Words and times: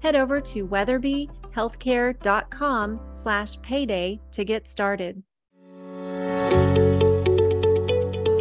head 0.00 0.16
over 0.16 0.40
to 0.40 0.66
weatherbyhealthcare.com 0.66 3.00
slash 3.12 3.62
payday 3.62 4.20
to 4.32 4.44
get 4.44 4.68
started. 4.68 5.22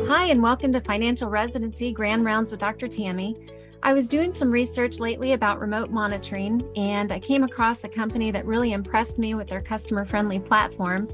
Hi, 0.07 0.25
and 0.25 0.41
welcome 0.41 0.73
to 0.73 0.81
Financial 0.81 1.29
Residency 1.29 1.91
Grand 1.91 2.25
Rounds 2.25 2.49
with 2.51 2.59
Dr. 2.59 2.87
Tammy. 2.87 3.35
I 3.83 3.93
was 3.93 4.09
doing 4.09 4.33
some 4.33 4.49
research 4.49 4.99
lately 4.99 5.33
about 5.33 5.59
remote 5.59 5.91
monitoring, 5.91 6.67
and 6.75 7.11
I 7.11 7.19
came 7.19 7.43
across 7.43 7.83
a 7.83 7.89
company 7.89 8.31
that 8.31 8.45
really 8.45 8.73
impressed 8.73 9.19
me 9.19 9.35
with 9.35 9.47
their 9.47 9.61
customer 9.61 10.05
friendly 10.05 10.39
platform. 10.39 11.07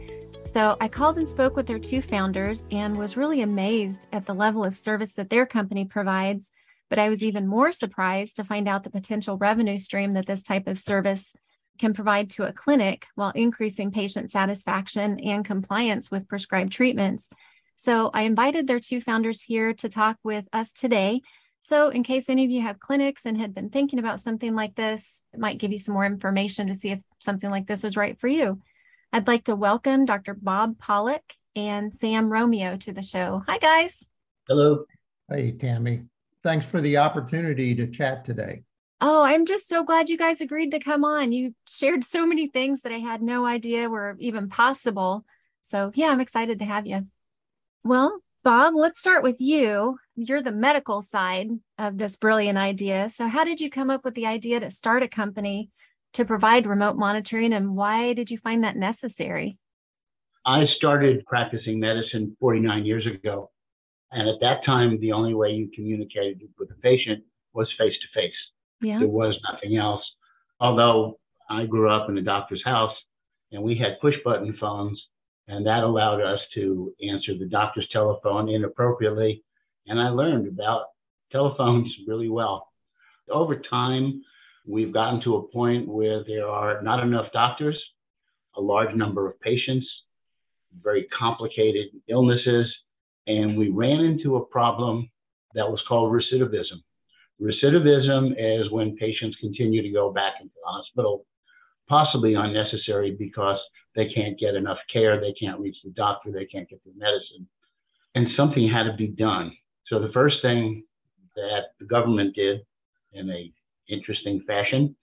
So 0.46 0.78
I 0.80 0.88
called 0.88 1.18
and 1.18 1.28
spoke 1.28 1.56
with 1.56 1.68
their 1.68 1.80
two 1.80 2.02
founders 2.02 2.68
and 2.72 2.98
was 2.98 3.18
really 3.18 3.42
amazed 3.42 4.08
at 4.12 4.26
the 4.26 4.34
level 4.34 4.64
of 4.64 4.76
service 4.76 5.14
that 5.14 5.30
their 5.30 5.46
company 5.46 5.86
provides 5.86 6.52
but 6.94 7.00
I 7.00 7.10
was 7.10 7.24
even 7.24 7.48
more 7.48 7.72
surprised 7.72 8.36
to 8.36 8.44
find 8.44 8.68
out 8.68 8.84
the 8.84 8.92
potential 8.92 9.36
revenue 9.36 9.80
stream 9.80 10.12
that 10.12 10.28
this 10.28 10.44
type 10.44 10.68
of 10.68 10.78
service 10.78 11.34
can 11.80 11.92
provide 11.92 12.30
to 12.30 12.48
a 12.48 12.54
clinic 12.54 13.08
while 13.16 13.32
increasing 13.32 13.90
patient 13.90 14.30
satisfaction 14.30 15.20
and 15.22 15.44
compliance 15.44 16.12
with 16.12 16.28
prescribed 16.28 16.72
treatments. 16.72 17.32
So 17.74 18.12
I 18.14 18.22
invited 18.26 18.68
their 18.68 18.80
two 18.80 19.02
founders 19.02 19.42
here 19.42 19.74
to 19.74 19.90
talk 19.90 20.18
with 20.24 20.46
us 20.54 20.72
today. 20.72 21.22
So, 21.64 21.90
in 21.90 22.04
case 22.04 22.30
any 22.30 22.46
of 22.46 22.52
you 22.52 22.62
have 22.62 22.80
clinics 22.80 23.26
and 23.26 23.40
had 23.40 23.56
been 23.56 23.72
thinking 23.72 23.98
about 23.98 24.20
something 24.20 24.54
like 24.54 24.76
this, 24.76 25.24
it 25.34 25.40
might 25.40 25.58
give 25.58 25.72
you 25.72 25.80
some 25.80 25.96
more 25.96 26.06
information 26.06 26.68
to 26.68 26.76
see 26.76 26.92
if 26.92 27.02
something 27.18 27.50
like 27.50 27.66
this 27.66 27.84
is 27.84 27.98
right 27.98 28.20
for 28.20 28.28
you. 28.28 28.62
I'd 29.12 29.26
like 29.26 29.46
to 29.46 29.56
welcome 29.56 30.06
Dr. 30.06 30.36
Bob 30.36 30.78
Pollock 30.78 31.24
and 31.56 31.92
Sam 31.92 32.32
Romeo 32.32 32.78
to 32.78 32.94
the 32.94 33.02
show. 33.02 33.42
Hi, 33.48 33.58
guys. 33.58 34.12
Hello. 34.48 34.86
Hey, 35.28 35.54
Tammy. 35.54 36.04
Thanks 36.44 36.66
for 36.66 36.82
the 36.82 36.98
opportunity 36.98 37.74
to 37.76 37.88
chat 37.88 38.26
today. 38.26 38.64
Oh, 39.00 39.24
I'm 39.24 39.46
just 39.46 39.68
so 39.68 39.84
glad 39.84 40.10
you 40.10 40.18
guys 40.18 40.42
agreed 40.42 40.72
to 40.72 40.80
come 40.80 41.06
on. 41.06 41.32
You 41.32 41.56
shared 41.68 42.04
so 42.04 42.26
many 42.26 42.48
things 42.48 42.82
that 42.82 42.92
I 42.92 43.00
had 43.00 43.22
no 43.22 43.46
idea 43.46 43.90
were 43.90 44.18
even 44.20 44.50
possible. 44.50 45.26
So, 45.62 45.92
yeah, 45.96 46.08
I'm 46.08 46.20
excited 46.20 46.60
to 46.60 46.66
have 46.66 46.86
you. 46.86 47.08
Well, 47.84 48.20
Bob, 48.44 48.76
let's 48.76 49.00
start 49.00 49.24
with 49.24 49.40
you. 49.40 49.98
You're 50.16 50.42
the 50.42 50.52
medical 50.52 51.02
side 51.02 51.50
of 51.78 51.98
this 51.98 52.18
brilliant 52.18 52.58
idea. 52.58 53.10
So, 53.10 53.28
how 53.28 53.46
did 53.46 53.62
you 53.62 53.70
come 53.70 53.90
up 53.90 54.04
with 54.04 54.16
the 54.16 54.26
idea 54.26 54.60
to 54.60 54.70
start 54.70 55.04
a 55.04 55.08
company 55.08 55.70
to 56.14 56.26
provide 56.26 56.68
remote 56.68 56.98
monitoring, 56.98 57.54
and 57.54 57.76
why 57.76 58.14
did 58.14 58.30
you 58.30 58.38
find 58.38 58.64
that 58.64 58.76
necessary? 58.76 59.58
I 60.46 60.66
started 60.78 61.26
practicing 61.26 61.80
medicine 61.80 62.36
49 62.40 62.86
years 62.86 63.08
ago 63.08 63.50
and 64.14 64.30
at 64.30 64.40
that 64.42 64.66
time, 64.66 65.00
the 65.00 65.12
only 65.12 65.34
way 65.34 65.52
you 65.52 65.70
communicated 65.74 66.42
with 66.60 66.70
the 66.70 66.76
patient 66.76 67.24
was 67.54 67.68
face 67.78 67.94
to 67.94 68.20
face. 68.20 68.34
There 69.00 69.08
was 69.08 69.36
nothing 69.52 69.78
else. 69.78 70.04
Although 70.60 71.20
I 71.50 71.66
grew 71.66 71.90
up 71.90 72.10
in 72.10 72.18
a 72.18 72.22
doctor's 72.22 72.64
house 72.64 72.96
and 73.52 73.64
we 73.64 73.76
had 73.76 74.00
push 74.02 74.16
button 74.24 74.56
phones, 74.60 75.02
and 75.48 75.66
that 75.66 75.84
allowed 75.84 76.22
us 76.22 76.40
to 76.56 76.94
answer 77.08 77.38
the 77.38 77.46
doctor's 77.46 77.88
telephone 77.92 78.50
inappropriately. 78.50 79.44
And 79.88 80.00
I 80.00 80.10
learned 80.10 80.48
about 80.48 80.86
telephones 81.32 81.94
really 82.08 82.30
well. 82.30 82.70
Over 83.30 83.62
time, 83.70 84.22
we've 84.66 84.94
gotten 84.94 85.22
to 85.24 85.36
a 85.36 85.48
point 85.48 85.88
where 85.88 86.24
there 86.24 86.48
are 86.48 86.82
not 86.82 87.04
enough 87.04 87.32
doctors, 87.34 87.78
a 88.56 88.62
large 88.62 88.96
number 88.96 89.28
of 89.28 89.40
patients, 89.42 89.86
very 90.82 91.08
complicated 91.18 91.88
illnesses, 92.08 92.68
and 93.28 93.58
we 93.58 93.70
ran 93.70 94.00
into 94.00 94.38
a 94.38 94.46
problem 94.46 95.10
that 95.56 95.70
was 95.70 95.82
called 95.88 96.12
recidivism. 96.12 96.82
Recidivism 97.42 98.34
is 98.38 98.72
when 98.72 98.96
patients 98.96 99.38
continue 99.40 99.82
to 99.82 99.90
go 99.90 100.12
back 100.12 100.34
into 100.42 100.54
the 100.56 100.70
hospital, 100.70 101.26
possibly 101.88 102.36
unnecessary 102.36 103.16
because 103.18 103.60
they 103.96 104.10
can't 104.14 104.40
get 104.40 104.56
enough 104.56 104.78
care, 104.92 105.20
they 105.20 105.34
can't 105.34 105.60
reach 105.60 105.78
the 105.84 105.92
doctor, 105.92 106.32
they 106.32 106.46
can't 106.46 106.70
get 106.70 106.82
their 106.84 106.94
medicine. 106.96 107.48
And 108.16 108.28
something 108.38 108.70
had 108.70 108.84
to 108.84 108.94
be 108.94 109.08
done. 109.08 109.52
So 109.88 110.00
the 110.00 110.12
first 110.14 110.38
thing 110.42 110.84
that 111.36 111.72
the 111.80 111.86
government 111.86 112.36
did 112.36 112.62
in 113.14 113.30
a 113.30 113.52
interesting 113.90 114.42
fashion 114.48 114.96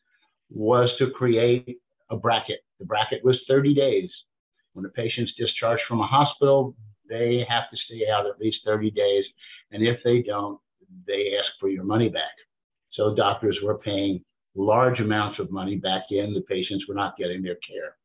was 0.51 0.91
to 0.99 1.11
create 1.11 1.79
a 2.11 2.17
bracket. 2.17 2.61
The 2.79 2.87
bracket 2.87 3.25
was 3.25 3.39
30 3.49 3.75
days. 3.75 4.11
When 4.73 4.85
a 4.85 4.89
patient's 4.89 5.33
discharged 5.37 5.83
from 5.89 6.01
a 6.01 6.07
hospital, 6.07 6.75
they 7.11 7.45
have 7.49 7.65
to 7.71 7.77
stay 7.87 8.09
out 8.11 8.27
at 8.27 8.41
least 8.41 8.61
30 8.65 8.91
days. 8.93 9.25
And 9.73 9.83
if 9.83 9.99
they 10.05 10.23
don't, 10.23 10.59
they 11.07 11.33
ask 11.39 11.51
for 11.61 11.69
your 11.69 11.85
money 11.85 12.09
back. 12.09 12.33
So 12.93 13.15
doctors 13.15 13.59
were 13.63 13.79
paying 13.79 14.25
large 14.55 15.01
amounts 15.01 15.39
of 15.39 15.51
money 15.51 15.77
back 15.77 16.05
in. 16.11 16.33
The 16.33 16.41
patients 16.43 16.87
were 16.89 16.95
not 16.95 17.17
getting 17.19 17.43
their 17.43 17.57
care. 17.57 17.97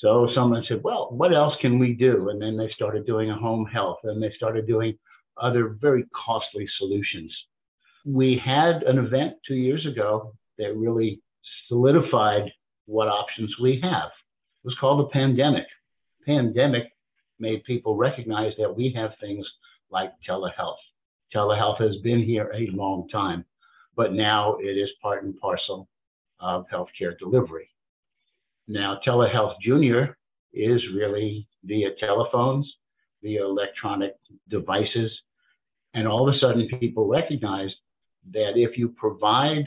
So 0.00 0.28
someone 0.34 0.64
said, 0.68 0.82
well, 0.82 1.08
what 1.10 1.32
else 1.32 1.54
can 1.60 1.78
we 1.78 1.94
do? 1.94 2.28
And 2.28 2.40
then 2.40 2.56
they 2.56 2.70
started 2.74 3.06
doing 3.06 3.30
a 3.30 3.36
home 3.36 3.64
health 3.66 3.98
and 4.04 4.22
they 4.22 4.32
started 4.36 4.66
doing 4.66 4.98
other 5.40 5.76
very 5.80 6.04
costly 6.26 6.68
solutions. 6.78 7.34
We 8.04 8.40
had 8.44 8.82
an 8.82 8.98
event 8.98 9.34
two 9.46 9.54
years 9.54 9.86
ago 9.86 10.34
that 10.58 10.76
really 10.76 11.22
solidified 11.68 12.52
what 12.86 13.08
options 13.08 13.54
we 13.60 13.80
have. 13.82 14.10
It 14.62 14.66
was 14.66 14.76
called 14.78 15.06
a 15.06 15.08
pandemic. 15.08 15.66
Pandemic 16.26 16.93
made 17.38 17.64
people 17.64 17.96
recognize 17.96 18.52
that 18.58 18.74
we 18.74 18.92
have 18.96 19.12
things 19.20 19.46
like 19.90 20.12
telehealth. 20.28 20.76
Telehealth 21.34 21.80
has 21.80 21.96
been 22.02 22.22
here 22.22 22.52
a 22.54 22.70
long 22.72 23.08
time, 23.08 23.44
but 23.96 24.12
now 24.12 24.56
it 24.60 24.76
is 24.78 24.88
part 25.02 25.24
and 25.24 25.38
parcel 25.40 25.88
of 26.40 26.64
healthcare 26.72 27.18
delivery. 27.18 27.68
Now, 28.66 28.98
Telehealth 29.06 29.54
Junior 29.60 30.16
is 30.52 30.80
really 30.94 31.46
via 31.64 31.90
telephones, 31.98 32.70
via 33.22 33.44
electronic 33.44 34.14
devices. 34.48 35.10
And 35.94 36.08
all 36.08 36.28
of 36.28 36.34
a 36.34 36.38
sudden, 36.38 36.68
people 36.78 37.06
recognize 37.08 37.70
that 38.32 38.52
if 38.56 38.78
you 38.78 38.88
provide 38.90 39.66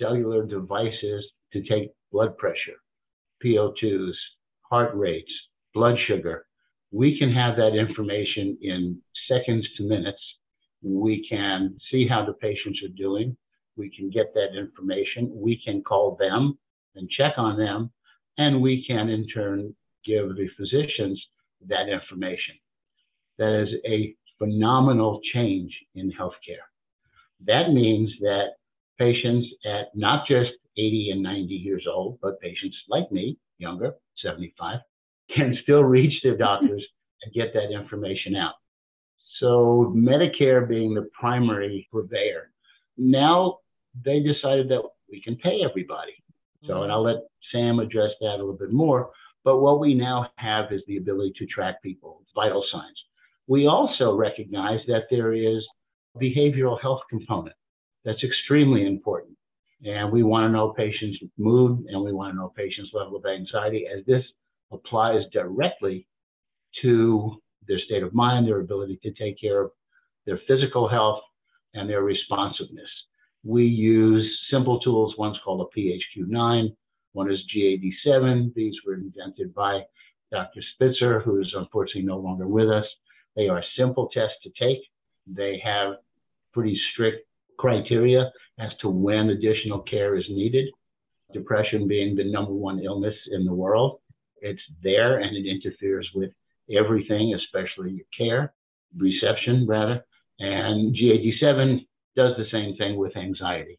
cellular 0.00 0.44
devices 0.44 1.24
to 1.52 1.62
take 1.62 1.92
blood 2.10 2.36
pressure, 2.38 2.78
PO2s, 3.44 4.12
heart 4.62 4.94
rates, 4.94 5.30
blood 5.74 5.96
sugar, 6.06 6.46
we 6.94 7.18
can 7.18 7.32
have 7.32 7.56
that 7.56 7.74
information 7.74 8.56
in 8.62 8.96
seconds 9.26 9.66
to 9.76 9.82
minutes. 9.82 10.20
We 10.80 11.26
can 11.28 11.76
see 11.90 12.06
how 12.06 12.24
the 12.24 12.34
patients 12.34 12.80
are 12.84 12.96
doing. 12.96 13.36
We 13.76 13.90
can 13.90 14.10
get 14.10 14.32
that 14.34 14.56
information. 14.56 15.32
We 15.34 15.60
can 15.64 15.82
call 15.82 16.16
them 16.20 16.56
and 16.94 17.10
check 17.10 17.32
on 17.36 17.58
them. 17.58 17.90
And 18.38 18.62
we 18.62 18.84
can, 18.86 19.08
in 19.08 19.26
turn, 19.26 19.74
give 20.06 20.28
the 20.36 20.48
physicians 20.56 21.20
that 21.68 21.88
information. 21.88 22.54
That 23.38 23.62
is 23.62 23.70
a 23.84 24.14
phenomenal 24.38 25.20
change 25.32 25.72
in 25.96 26.12
healthcare. 26.12 26.66
That 27.44 27.72
means 27.72 28.12
that 28.20 28.50
patients 29.00 29.48
at 29.66 29.86
not 29.96 30.28
just 30.28 30.52
80 30.76 31.10
and 31.10 31.22
90 31.24 31.54
years 31.54 31.86
old, 31.92 32.18
but 32.22 32.40
patients 32.40 32.76
like 32.88 33.10
me, 33.10 33.36
younger, 33.58 33.94
75, 34.22 34.78
can 35.34 35.56
still 35.62 35.82
reach 35.82 36.22
their 36.22 36.36
doctors 36.36 36.84
and 37.22 37.34
get 37.34 37.52
that 37.54 37.72
information 37.72 38.36
out. 38.36 38.54
So, 39.40 39.92
Medicare 39.96 40.68
being 40.68 40.94
the 40.94 41.08
primary 41.18 41.88
purveyor, 41.92 42.50
now 42.96 43.58
they 44.04 44.20
decided 44.20 44.68
that 44.68 44.82
we 45.10 45.20
can 45.20 45.36
pay 45.36 45.62
everybody. 45.68 46.12
So, 46.66 46.82
and 46.82 46.92
I'll 46.92 47.02
let 47.02 47.16
Sam 47.52 47.78
address 47.78 48.10
that 48.20 48.36
a 48.36 48.38
little 48.38 48.56
bit 48.56 48.72
more. 48.72 49.10
But 49.44 49.58
what 49.58 49.80
we 49.80 49.92
now 49.94 50.30
have 50.36 50.72
is 50.72 50.80
the 50.86 50.96
ability 50.96 51.34
to 51.38 51.46
track 51.46 51.82
people, 51.82 52.22
vital 52.34 52.64
signs. 52.72 52.98
We 53.46 53.66
also 53.66 54.14
recognize 54.14 54.80
that 54.88 55.04
there 55.10 55.34
is 55.34 55.62
a 56.14 56.18
behavioral 56.18 56.80
health 56.80 57.02
component 57.10 57.54
that's 58.04 58.24
extremely 58.24 58.86
important. 58.86 59.36
And 59.84 60.10
we 60.10 60.22
want 60.22 60.48
to 60.48 60.52
know 60.52 60.70
patients' 60.70 61.18
mood 61.36 61.84
and 61.88 62.02
we 62.02 62.12
want 62.12 62.32
to 62.32 62.36
know 62.38 62.52
patients' 62.56 62.90
level 62.94 63.16
of 63.16 63.26
anxiety 63.26 63.86
as 63.86 64.04
this 64.06 64.24
applies 64.74 65.22
directly 65.32 66.06
to 66.82 67.40
their 67.66 67.78
state 67.78 68.02
of 68.02 68.14
mind, 68.14 68.46
their 68.46 68.60
ability 68.60 68.98
to 69.02 69.12
take 69.12 69.40
care 69.40 69.62
of 69.62 69.70
their 70.26 70.40
physical 70.46 70.88
health, 70.88 71.20
and 71.74 71.88
their 71.88 72.02
responsiveness. 72.02 72.88
We 73.44 73.64
use 73.64 74.24
simple 74.50 74.80
tools. 74.80 75.14
One's 75.18 75.38
called 75.44 75.68
a 75.68 75.78
PHQ-9. 75.78 76.74
One 77.12 77.30
is 77.30 77.40
GAD-7. 77.54 78.54
These 78.54 78.74
were 78.86 78.94
invented 78.94 79.54
by 79.54 79.82
Dr. 80.32 80.60
Spitzer, 80.74 81.20
who 81.20 81.40
is 81.40 81.52
unfortunately 81.54 82.02
no 82.02 82.18
longer 82.18 82.46
with 82.46 82.70
us. 82.70 82.86
They 83.36 83.48
are 83.48 83.62
simple 83.76 84.08
tests 84.12 84.36
to 84.44 84.50
take. 84.58 84.78
They 85.26 85.60
have 85.64 85.96
pretty 86.52 86.80
strict 86.92 87.26
criteria 87.58 88.32
as 88.58 88.70
to 88.80 88.88
when 88.88 89.30
additional 89.30 89.80
care 89.80 90.16
is 90.16 90.24
needed. 90.28 90.68
Depression 91.32 91.88
being 91.88 92.14
the 92.14 92.24
number 92.24 92.52
one 92.52 92.78
illness 92.80 93.14
in 93.32 93.44
the 93.44 93.54
world, 93.54 94.00
it's 94.44 94.62
there 94.82 95.18
and 95.20 95.34
it 95.34 95.48
interferes 95.48 96.08
with 96.14 96.30
everything, 96.70 97.34
especially 97.34 98.04
care, 98.16 98.52
reception 98.96 99.66
rather. 99.66 100.04
And 100.38 100.94
GAD7 100.94 101.86
does 102.14 102.36
the 102.36 102.46
same 102.52 102.76
thing 102.76 102.96
with 102.96 103.16
anxiety. 103.16 103.78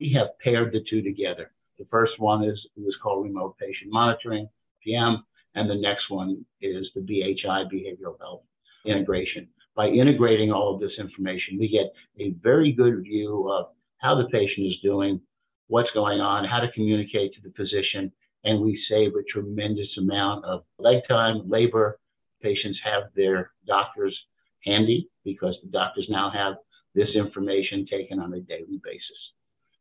We 0.00 0.12
have 0.14 0.38
paired 0.42 0.72
the 0.72 0.84
two 0.88 1.02
together. 1.02 1.52
The 1.78 1.86
first 1.90 2.12
one 2.18 2.44
is 2.44 2.58
was 2.76 2.96
called 3.02 3.24
remote 3.24 3.56
patient 3.58 3.92
monitoring, 3.92 4.48
PM, 4.82 5.22
and 5.54 5.68
the 5.68 5.74
next 5.74 6.10
one 6.10 6.44
is 6.62 6.86
the 6.94 7.00
BHI, 7.00 7.64
behavioral 7.72 8.18
health 8.18 8.42
integration. 8.86 9.48
By 9.76 9.88
integrating 9.88 10.50
all 10.50 10.74
of 10.74 10.80
this 10.80 10.92
information, 10.98 11.58
we 11.58 11.68
get 11.68 11.92
a 12.18 12.30
very 12.42 12.72
good 12.72 13.02
view 13.02 13.50
of 13.50 13.68
how 13.98 14.14
the 14.14 14.28
patient 14.28 14.66
is 14.66 14.78
doing, 14.82 15.20
what's 15.68 15.90
going 15.92 16.20
on, 16.20 16.44
how 16.44 16.60
to 16.60 16.72
communicate 16.72 17.34
to 17.34 17.40
the 17.42 17.52
physician, 17.54 18.12
and 18.44 18.60
we 18.60 18.82
save 18.88 19.12
a 19.14 19.22
tremendous 19.30 19.88
amount 19.98 20.44
of 20.44 20.64
leg 20.78 21.02
time, 21.08 21.48
labor. 21.48 21.98
Patients 22.42 22.78
have 22.84 23.04
their 23.14 23.52
doctors 23.66 24.16
handy 24.64 25.08
because 25.24 25.56
the 25.62 25.70
doctors 25.70 26.06
now 26.08 26.30
have 26.30 26.54
this 26.94 27.08
information 27.14 27.86
taken 27.86 28.18
on 28.18 28.32
a 28.34 28.40
daily 28.40 28.80
basis. 28.82 29.18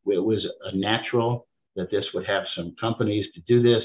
It 0.06 0.24
was 0.24 0.46
a 0.66 0.76
natural 0.76 1.48
that 1.76 1.92
this 1.92 2.06
would 2.14 2.26
have 2.26 2.44
some 2.56 2.76
companies 2.80 3.26
to 3.36 3.42
do 3.42 3.62
this. 3.62 3.84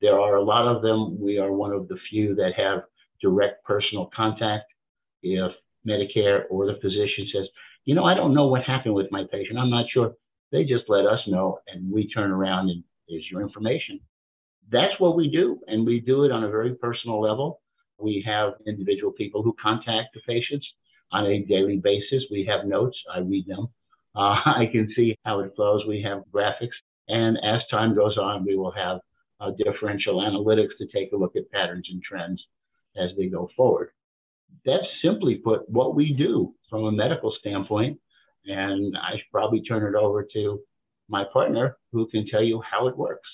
There 0.00 0.18
are 0.18 0.36
a 0.36 0.42
lot 0.42 0.66
of 0.66 0.82
them. 0.82 1.20
We 1.20 1.38
are 1.38 1.52
one 1.52 1.72
of 1.72 1.88
the 1.88 1.98
few 2.10 2.34
that 2.36 2.52
have 2.56 2.82
direct 3.20 3.64
personal 3.64 4.10
contact. 4.14 4.64
If 5.22 5.52
Medicare 5.86 6.44
or 6.50 6.66
the 6.66 6.78
physician 6.80 7.26
says, 7.32 7.46
you 7.84 7.94
know, 7.94 8.04
I 8.04 8.14
don't 8.14 8.34
know 8.34 8.46
what 8.46 8.62
happened 8.64 8.94
with 8.94 9.10
my 9.10 9.24
patient, 9.30 9.58
I'm 9.58 9.70
not 9.70 9.86
sure, 9.92 10.14
they 10.52 10.64
just 10.64 10.84
let 10.88 11.06
us 11.06 11.20
know 11.26 11.58
and 11.66 11.90
we 11.90 12.08
turn 12.08 12.30
around 12.30 12.70
and 12.70 12.84
here's 13.08 13.26
your 13.30 13.42
information. 13.42 14.00
That's 14.70 14.98
what 14.98 15.16
we 15.16 15.30
do. 15.30 15.60
And 15.66 15.86
we 15.86 16.00
do 16.00 16.24
it 16.24 16.32
on 16.32 16.44
a 16.44 16.50
very 16.50 16.74
personal 16.74 17.20
level. 17.20 17.60
We 17.98 18.22
have 18.26 18.54
individual 18.66 19.12
people 19.12 19.42
who 19.42 19.54
contact 19.62 20.14
the 20.14 20.20
patients 20.26 20.66
on 21.12 21.26
a 21.26 21.44
daily 21.44 21.78
basis. 21.78 22.24
We 22.30 22.44
have 22.46 22.66
notes, 22.66 22.96
I 23.12 23.20
read 23.20 23.46
them. 23.46 23.68
Uh, 24.16 24.38
I 24.46 24.66
can 24.70 24.88
see 24.94 25.18
how 25.24 25.40
it 25.40 25.52
flows. 25.56 25.82
We 25.88 26.00
have 26.02 26.22
graphics. 26.32 26.76
And 27.08 27.36
as 27.38 27.62
time 27.68 27.96
goes 27.96 28.16
on, 28.16 28.44
we 28.46 28.56
will 28.56 28.70
have 28.70 29.00
uh, 29.40 29.50
differential 29.58 30.20
analytics 30.20 30.76
to 30.78 30.86
take 30.86 31.10
a 31.12 31.16
look 31.16 31.34
at 31.34 31.50
patterns 31.50 31.88
and 31.90 32.00
trends 32.00 32.40
as 32.96 33.10
we 33.18 33.28
go 33.28 33.50
forward. 33.56 33.90
That's 34.64 34.86
simply 35.02 35.36
put 35.36 35.68
what 35.68 35.96
we 35.96 36.12
do 36.12 36.54
from 36.70 36.84
a 36.84 36.92
medical 36.92 37.34
standpoint. 37.40 37.98
And 38.46 38.96
I 38.96 39.16
should 39.16 39.32
probably 39.32 39.62
turn 39.62 39.82
it 39.92 39.98
over 39.98 40.26
to 40.32 40.60
my 41.08 41.24
partner 41.32 41.76
who 41.92 42.06
can 42.08 42.26
tell 42.26 42.42
you 42.42 42.62
how 42.62 42.88
it 42.88 42.96
works. 42.96 43.28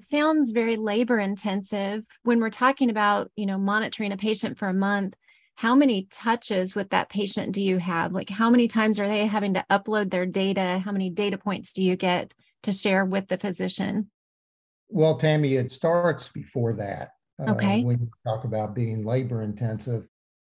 Sounds 0.00 0.50
very 0.52 0.76
labor 0.76 1.18
intensive. 1.18 2.06
When 2.22 2.40
we're 2.40 2.50
talking 2.50 2.90
about, 2.90 3.30
you 3.36 3.46
know, 3.46 3.58
monitoring 3.58 4.12
a 4.12 4.16
patient 4.16 4.58
for 4.58 4.68
a 4.68 4.74
month, 4.74 5.14
how 5.56 5.74
many 5.74 6.06
touches 6.12 6.76
with 6.76 6.90
that 6.90 7.08
patient 7.08 7.52
do 7.52 7.60
you 7.60 7.78
have? 7.78 8.12
Like 8.12 8.30
how 8.30 8.48
many 8.48 8.68
times 8.68 9.00
are 9.00 9.08
they 9.08 9.26
having 9.26 9.54
to 9.54 9.64
upload 9.68 10.10
their 10.10 10.24
data? 10.24 10.80
How 10.84 10.92
many 10.92 11.10
data 11.10 11.36
points 11.36 11.72
do 11.72 11.82
you 11.82 11.96
get 11.96 12.32
to 12.62 12.70
share 12.70 13.04
with 13.04 13.26
the 13.26 13.38
physician? 13.38 14.08
Well, 14.88 15.18
Tammy, 15.18 15.56
it 15.56 15.72
starts 15.72 16.28
before 16.28 16.74
that. 16.74 17.10
Uh, 17.40 17.52
okay. 17.52 17.80
Uh, 17.80 17.86
when 17.86 17.98
you 17.98 18.10
talk 18.24 18.44
about 18.44 18.74
being 18.74 19.04
labor 19.04 19.42
intensive, 19.42 20.06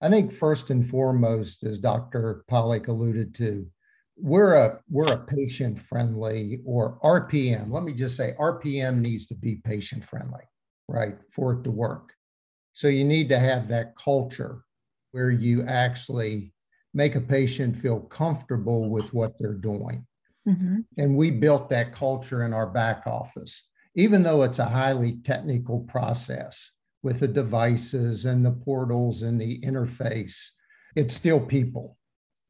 I 0.01 0.09
think 0.09 0.33
first 0.33 0.71
and 0.71 0.85
foremost, 0.85 1.65
as 1.65 1.79
Dr. 1.79 2.45
Pollock 2.49 2.89
alluded 2.89 3.35
to, 3.37 3.67
we're 4.21 4.55
a 4.55 4.81
we're 4.91 5.13
a 5.13 5.27
patient 5.27 5.79
friendly 5.79 6.61
or 6.65 6.99
RPM. 7.03 7.71
Let 7.71 7.85
me 7.85 7.93
just 7.93 8.17
say 8.17 8.35
RPM 8.39 9.01
needs 9.01 9.27
to 9.29 9.35
be 9.35 9.57
patient 9.57 10.05
friendly, 10.05 10.43
right, 10.89 11.17
for 11.31 11.55
it 11.55 11.65
to 11.65 11.71
work. 11.71 12.13
So 12.73 12.89
you 12.89 13.05
need 13.05 13.29
to 13.31 13.39
have 13.39 13.69
that 13.69 13.95
culture 13.97 14.63
where 15.13 15.31
you 15.31 15.65
actually 15.65 16.53
make 16.95 17.15
a 17.15 17.21
patient 17.21 17.77
feel 17.77 18.01
comfortable 18.01 18.91
with 18.91 19.13
what 19.15 19.39
they're 19.39 19.55
doing. 19.55 20.07
Mm-hmm. 20.49 20.79
And 20.97 21.17
we 21.17 21.31
built 21.31 21.69
that 21.69 21.93
culture 21.93 22.45
in 22.45 22.53
our 22.53 22.67
back 22.67 23.07
office 23.07 23.69
even 23.99 24.23
though 24.23 24.45
it's 24.45 24.61
a 24.61 24.65
highly 24.65 25.17
technical 25.25 25.81
process 25.81 26.71
with 27.03 27.19
the 27.19 27.27
devices 27.27 28.27
and 28.27 28.47
the 28.47 28.53
portals 28.53 29.23
and 29.23 29.41
the 29.41 29.61
interface, 29.63 30.51
it's 30.95 31.15
still 31.15 31.41
people. 31.41 31.97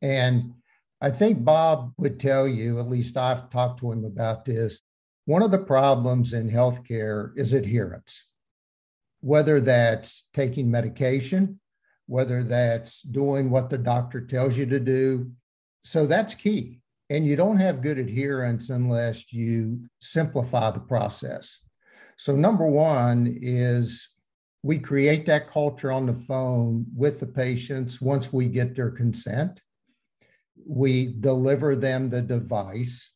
And 0.03 0.53
I 1.01 1.11
think 1.11 1.45
Bob 1.45 1.93
would 1.99 2.19
tell 2.19 2.49
you, 2.49 2.81
at 2.81 2.89
least 2.89 3.17
I've 3.17 3.51
talked 3.51 3.81
to 3.81 3.93
him 3.93 4.05
about 4.05 4.45
this. 4.45 4.81
One 5.27 5.43
of 5.43 5.51
the 5.51 5.59
problems 5.59 6.33
in 6.33 6.51
healthcare 6.51 7.31
is 7.37 7.53
adherence, 7.53 8.27
whether 9.21 9.61
that's 9.61 10.27
taking 10.35 10.71
medication, 10.71 11.61
whether 12.07 12.43
that's 12.43 13.03
doing 13.03 13.51
what 13.51 13.71
the 13.71 13.79
doctor 13.79 14.21
tells 14.21 14.57
you 14.57 14.67
to 14.67 14.81
do. 14.81 15.31
So 15.85 16.07
that's 16.07 16.35
key. 16.35 16.81
And 17.11 17.27
you 17.27 17.37
don't 17.37 17.61
have 17.61 17.83
good 17.83 17.99
adherence 17.99 18.71
unless 18.71 19.33
you 19.33 19.89
simplify 20.01 20.71
the 20.71 20.81
process. 20.81 21.59
So, 22.17 22.35
number 22.35 22.67
one 22.67 23.39
is 23.41 24.09
we 24.63 24.79
create 24.79 25.25
that 25.27 25.49
culture 25.49 25.93
on 25.93 26.07
the 26.07 26.15
phone 26.15 26.85
with 26.95 27.21
the 27.21 27.27
patients 27.27 28.01
once 28.01 28.33
we 28.33 28.49
get 28.49 28.75
their 28.75 28.91
consent. 28.91 29.63
We 30.67 31.15
deliver 31.21 31.77
them 31.77 32.11
the 32.11 32.23
device. 32.23 33.11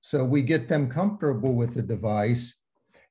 So, 0.00 0.24
we 0.24 0.42
get 0.42 0.68
them 0.68 0.88
comfortable 0.88 1.54
with 1.54 1.74
the 1.74 1.82
device. 1.82 2.54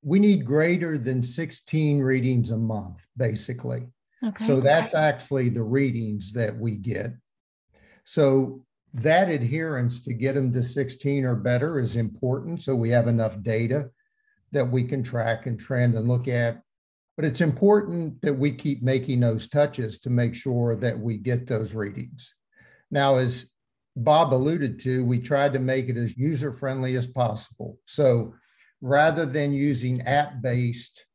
We 0.02 0.20
need 0.20 0.46
greater 0.46 0.98
than 0.98 1.22
16 1.22 2.00
readings 2.00 2.52
a 2.52 2.58
month, 2.58 3.06
basically. 3.18 3.88
Okay. 4.24 4.48
So, 4.48 4.60
that's 4.60 4.94
actually 4.94 5.50
the 5.50 5.64
readings 5.64 6.32
that 6.34 6.58
we 6.58 6.78
get. 6.78 7.14
So, 8.06 8.64
that 8.94 9.30
adherence 9.30 10.02
to 10.04 10.14
get 10.14 10.36
them 10.36 10.52
to 10.54 10.64
16 10.64 11.24
or 11.24 11.36
better 11.36 11.80
is 11.80 11.96
important. 11.96 12.62
So 12.62 12.76
we 12.76 12.90
have 12.90 13.08
enough 13.08 13.42
data 13.44 13.92
that 14.52 14.70
we 14.70 14.84
can 14.84 15.04
track 15.04 15.46
and 15.46 15.60
trend 15.60 15.96
and 15.96 16.08
look 16.08 16.28
at. 16.28 16.62
But 17.16 17.26
it's 17.26 17.42
important 17.42 18.22
that 18.22 18.34
we 18.34 18.52
keep 18.52 18.84
making 18.84 19.20
those 19.20 19.50
touches 19.50 20.00
to 20.00 20.10
make 20.10 20.36
sure 20.36 20.76
that 20.76 20.98
we 20.98 21.18
get 21.18 21.48
those 21.48 21.74
readings. 21.74 22.34
Now, 22.92 23.16
as 23.16 23.50
Bob 24.04 24.34
alluded 24.34 24.80
to, 24.80 25.04
we 25.06 25.20
tried 25.20 25.54
to 25.54 25.60
make 25.60 25.90
it 25.90 25.98
as 25.98 26.18
user 26.18 26.52
friendly 26.52 26.96
as 26.96 27.08
possible. 27.08 27.80
So 27.86 28.34
rather 28.82 29.26
than 29.26 29.54
using 29.54 30.02
app 30.04 30.42
based 30.42 31.06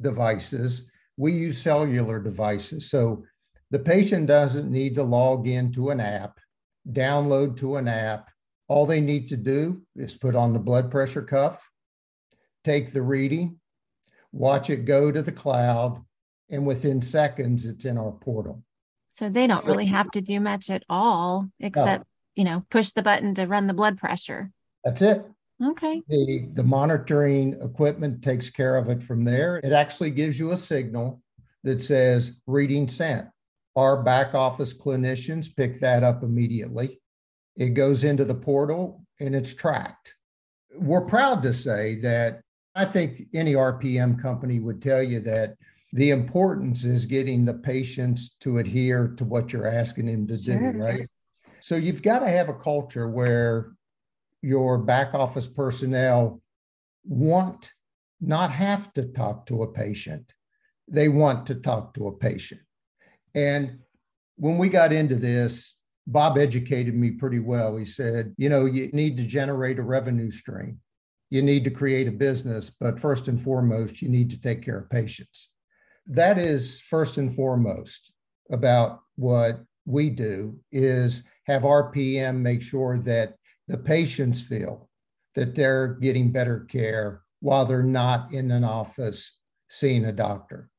devices, 0.00 0.86
we 1.16 1.32
use 1.32 1.62
cellular 1.62 2.18
devices. 2.18 2.90
So 2.90 3.24
the 3.70 3.78
patient 3.78 4.26
doesn't 4.26 4.70
need 4.70 4.96
to 4.96 5.02
log 5.02 5.46
into 5.46 5.90
an 5.90 6.00
app 6.00 6.38
download 6.92 7.56
to 7.58 7.76
an 7.76 7.88
app. 7.88 8.30
All 8.68 8.86
they 8.86 9.00
need 9.00 9.28
to 9.28 9.36
do 9.36 9.82
is 9.94 10.16
put 10.16 10.34
on 10.34 10.52
the 10.52 10.58
blood 10.58 10.90
pressure 10.90 11.22
cuff, 11.22 11.60
take 12.64 12.92
the 12.92 13.02
reading, 13.02 13.58
watch 14.32 14.70
it 14.70 14.84
go 14.84 15.12
to 15.12 15.22
the 15.22 15.32
cloud, 15.32 16.04
and 16.50 16.66
within 16.66 17.00
seconds, 17.00 17.64
it's 17.64 17.84
in 17.84 17.98
our 17.98 18.12
portal. 18.12 18.62
So 19.08 19.28
they 19.28 19.46
don't 19.46 19.64
really 19.64 19.86
have 19.86 20.10
to 20.12 20.20
do 20.20 20.40
much 20.40 20.70
at 20.70 20.84
all 20.88 21.48
except. 21.60 22.04
You 22.36 22.44
know, 22.44 22.64
push 22.70 22.92
the 22.92 23.02
button 23.02 23.34
to 23.34 23.46
run 23.46 23.66
the 23.66 23.74
blood 23.74 23.96
pressure. 23.96 24.52
That's 24.84 25.02
it. 25.02 25.24
Okay. 25.64 26.02
The, 26.06 26.48
the 26.52 26.62
monitoring 26.62 27.54
equipment 27.62 28.22
takes 28.22 28.50
care 28.50 28.76
of 28.76 28.90
it 28.90 29.02
from 29.02 29.24
there. 29.24 29.56
It 29.64 29.72
actually 29.72 30.10
gives 30.10 30.38
you 30.38 30.52
a 30.52 30.56
signal 30.56 31.22
that 31.64 31.82
says 31.82 32.32
reading 32.46 32.86
sent. 32.88 33.26
Our 33.74 34.02
back 34.02 34.34
office 34.34 34.72
clinicians 34.74 35.54
pick 35.54 35.80
that 35.80 36.02
up 36.02 36.22
immediately. 36.22 37.00
It 37.56 37.70
goes 37.70 38.04
into 38.04 38.24
the 38.24 38.34
portal 38.34 39.04
and 39.18 39.34
it's 39.34 39.54
tracked. 39.54 40.14
We're 40.78 41.06
proud 41.06 41.42
to 41.42 41.54
say 41.54 41.96
that 42.00 42.42
I 42.74 42.84
think 42.84 43.22
any 43.32 43.54
RPM 43.54 44.20
company 44.20 44.60
would 44.60 44.82
tell 44.82 45.02
you 45.02 45.20
that 45.20 45.56
the 45.94 46.10
importance 46.10 46.84
is 46.84 47.06
getting 47.06 47.46
the 47.46 47.54
patients 47.54 48.36
to 48.40 48.58
adhere 48.58 49.14
to 49.16 49.24
what 49.24 49.52
you're 49.52 49.68
asking 49.68 50.06
them 50.06 50.26
to 50.26 50.36
sure. 50.36 50.68
do, 50.68 50.78
right? 50.78 51.08
So 51.66 51.74
you've 51.74 52.00
got 52.00 52.20
to 52.20 52.28
have 52.28 52.48
a 52.48 52.54
culture 52.54 53.08
where 53.08 53.72
your 54.40 54.78
back 54.78 55.14
office 55.14 55.48
personnel 55.48 56.40
want 57.02 57.72
not 58.20 58.52
have 58.52 58.92
to 58.92 59.06
talk 59.06 59.46
to 59.46 59.64
a 59.64 59.72
patient. 59.72 60.32
They 60.86 61.08
want 61.08 61.44
to 61.46 61.56
talk 61.56 61.92
to 61.94 62.06
a 62.06 62.12
patient. 62.12 62.60
And 63.34 63.80
when 64.36 64.58
we 64.58 64.68
got 64.68 64.92
into 64.92 65.16
this, 65.16 65.74
Bob 66.06 66.38
educated 66.38 66.94
me 66.94 67.10
pretty 67.10 67.40
well. 67.40 67.76
He 67.76 67.84
said, 67.84 68.32
you 68.38 68.48
know, 68.48 68.66
you 68.66 68.88
need 68.92 69.16
to 69.16 69.24
generate 69.24 69.80
a 69.80 69.82
revenue 69.82 70.30
stream. 70.30 70.78
You 71.30 71.42
need 71.42 71.64
to 71.64 71.70
create 71.70 72.06
a 72.06 72.12
business, 72.12 72.70
but 72.70 73.00
first 73.00 73.26
and 73.26 73.42
foremost, 73.42 74.00
you 74.00 74.08
need 74.08 74.30
to 74.30 74.40
take 74.40 74.62
care 74.62 74.78
of 74.78 74.88
patients. 74.88 75.50
That 76.06 76.38
is 76.38 76.78
first 76.78 77.18
and 77.18 77.34
foremost 77.34 78.12
about 78.52 79.00
what 79.16 79.64
we 79.84 80.10
do 80.10 80.60
is 80.70 81.24
have 81.46 81.62
RPM 81.62 82.38
make 82.38 82.62
sure 82.62 82.98
that 82.98 83.34
the 83.68 83.76
patients 83.78 84.40
feel 84.40 84.88
that 85.34 85.54
they're 85.54 85.94
getting 85.94 86.32
better 86.32 86.60
care 86.60 87.22
while 87.40 87.64
they're 87.64 87.82
not 87.82 88.32
in 88.32 88.50
an 88.50 88.64
office 88.64 89.38
seeing 89.68 90.06
a 90.06 90.12
doctor. 90.12 90.70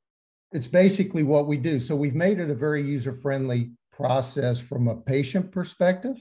It's 0.52 0.68
basically 0.68 1.24
what 1.24 1.48
we 1.48 1.58
do. 1.58 1.80
So 1.80 1.96
we've 1.96 2.16
made 2.16 2.40
it 2.40 2.50
a 2.50 2.56
very 2.56 2.82
user 2.82 3.14
friendly 3.14 3.72
process 3.92 4.60
from 4.60 4.88
a 4.88 4.96
patient 4.96 5.52
perspective, 5.52 6.16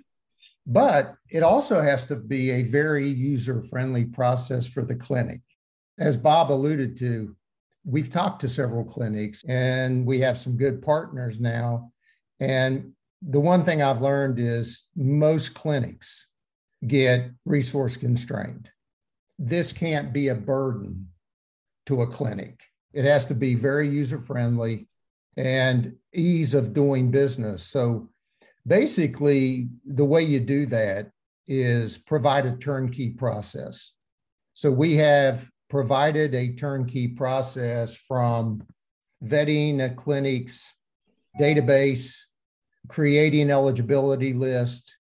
but 0.66 1.14
it 1.30 1.42
also 1.42 1.80
has 1.80 2.04
to 2.06 2.16
be 2.16 2.50
a 2.50 2.62
very 2.62 3.06
user 3.06 3.62
friendly 3.62 4.04
process 4.04 4.66
for 4.66 4.84
the 4.84 4.94
clinic. 4.94 5.40
As 5.98 6.16
Bob 6.16 6.50
alluded 6.50 6.96
to, 6.98 7.34
we've 7.84 8.10
talked 8.10 8.40
to 8.40 8.48
several 8.48 8.84
clinics 8.84 9.44
and 9.44 10.04
we 10.04 10.20
have 10.20 10.38
some 10.38 10.56
good 10.56 10.82
partners 10.82 11.38
now. 11.38 11.92
And 12.40 12.92
the 13.22 13.40
one 13.40 13.64
thing 13.64 13.82
I've 13.82 14.02
learned 14.02 14.38
is 14.38 14.82
most 14.94 15.54
clinics 15.54 16.26
get 16.86 17.30
resource 17.44 17.96
constrained. 17.96 18.68
This 19.38 19.72
can't 19.72 20.12
be 20.12 20.28
a 20.28 20.34
burden 20.34 21.08
to 21.86 22.02
a 22.02 22.06
clinic. 22.06 22.60
It 22.92 23.04
has 23.04 23.26
to 23.26 23.34
be 23.34 23.54
very 23.54 23.88
user 23.88 24.20
friendly 24.20 24.88
and 25.36 25.94
ease 26.14 26.54
of 26.54 26.72
doing 26.72 27.10
business. 27.10 27.62
So 27.62 28.08
basically, 28.66 29.68
the 29.84 30.04
way 30.04 30.22
you 30.22 30.40
do 30.40 30.66
that 30.66 31.10
is 31.46 31.98
provide 31.98 32.46
a 32.46 32.56
turnkey 32.56 33.10
process. 33.10 33.92
So 34.52 34.70
we 34.70 34.96
have 34.96 35.48
provided 35.68 36.34
a 36.34 36.54
turnkey 36.54 37.08
process 37.08 37.94
from 37.94 38.62
vetting 39.22 39.84
a 39.84 39.94
clinic's 39.94 40.64
database, 41.38 42.16
creating 42.88 43.50
eligibility 43.50 44.32
list, 44.32 44.96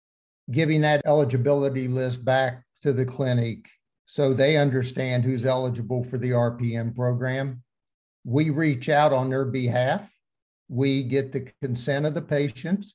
giving 0.52 0.82
that 0.82 1.02
eligibility 1.06 1.88
list 1.88 2.24
back 2.24 2.64
to 2.82 2.94
the 2.94 3.06
clinic 3.06 3.68
so 4.06 4.34
they 4.34 4.58
understand 4.58 5.24
who's 5.24 5.46
eligible 5.46 6.04
for 6.04 6.18
the 6.18 6.32
RPM 6.32 6.96
program. 6.96 7.64
We 8.24 8.50
reach 8.50 8.90
out 8.90 9.14
on 9.14 9.30
their 9.30 9.46
behalf. 9.46 10.12
We 10.70 11.04
get 11.04 11.32
the 11.32 11.52
consent 11.62 12.06
of 12.06 12.14
the 12.14 12.22
patient. 12.22 12.86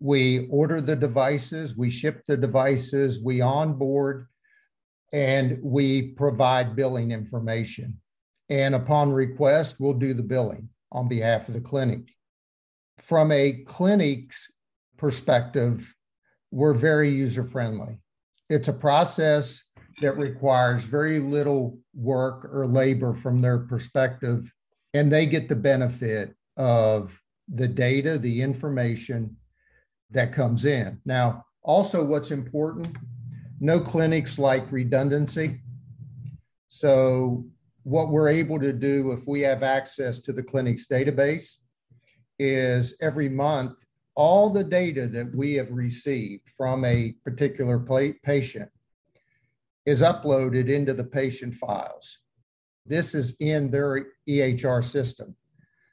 We 0.00 0.48
order 0.48 0.80
the 0.80 0.96
devices, 0.96 1.76
we 1.76 1.88
ship 1.88 2.24
the 2.26 2.36
devices, 2.36 3.22
we 3.22 3.40
onboard, 3.40 4.26
and 5.12 5.58
we 5.62 6.12
provide 6.12 6.76
billing 6.76 7.12
information. 7.12 8.00
And 8.50 8.74
upon 8.74 9.12
request, 9.12 9.76
we'll 9.78 9.94
do 9.94 10.12
the 10.12 10.22
billing 10.22 10.68
on 10.92 11.08
behalf 11.08 11.48
of 11.48 11.54
the 11.54 11.60
clinic. 11.60 12.13
From 13.04 13.30
a 13.32 13.52
clinic's 13.66 14.50
perspective, 14.96 15.94
we're 16.50 16.72
very 16.72 17.10
user 17.10 17.44
friendly. 17.44 17.98
It's 18.48 18.68
a 18.68 18.72
process 18.72 19.62
that 20.00 20.16
requires 20.16 20.84
very 20.84 21.18
little 21.18 21.78
work 21.94 22.46
or 22.50 22.66
labor 22.66 23.12
from 23.12 23.42
their 23.42 23.58
perspective, 23.58 24.50
and 24.94 25.12
they 25.12 25.26
get 25.26 25.50
the 25.50 25.54
benefit 25.54 26.34
of 26.56 27.20
the 27.52 27.68
data, 27.68 28.16
the 28.16 28.40
information 28.40 29.36
that 30.10 30.32
comes 30.32 30.64
in. 30.64 30.98
Now, 31.04 31.44
also, 31.62 32.02
what's 32.02 32.30
important 32.30 32.96
no 33.60 33.80
clinics 33.80 34.38
like 34.38 34.70
redundancy. 34.72 35.60
So, 36.68 37.44
what 37.82 38.08
we're 38.08 38.28
able 38.28 38.58
to 38.60 38.72
do 38.72 39.12
if 39.12 39.26
we 39.26 39.42
have 39.42 39.62
access 39.62 40.20
to 40.20 40.32
the 40.32 40.42
clinic's 40.42 40.86
database 40.88 41.58
is 42.44 42.94
every 43.00 43.28
month 43.28 43.84
all 44.16 44.50
the 44.50 44.62
data 44.62 45.08
that 45.08 45.34
we 45.34 45.54
have 45.54 45.70
received 45.72 46.48
from 46.48 46.84
a 46.84 47.14
particular 47.24 47.78
patient 48.22 48.70
is 49.86 50.02
uploaded 50.02 50.68
into 50.68 50.94
the 50.94 51.04
patient 51.04 51.54
files. 51.54 52.18
This 52.86 53.14
is 53.14 53.36
in 53.40 53.70
their 53.70 54.06
EHR 54.28 54.84
system. 54.84 55.34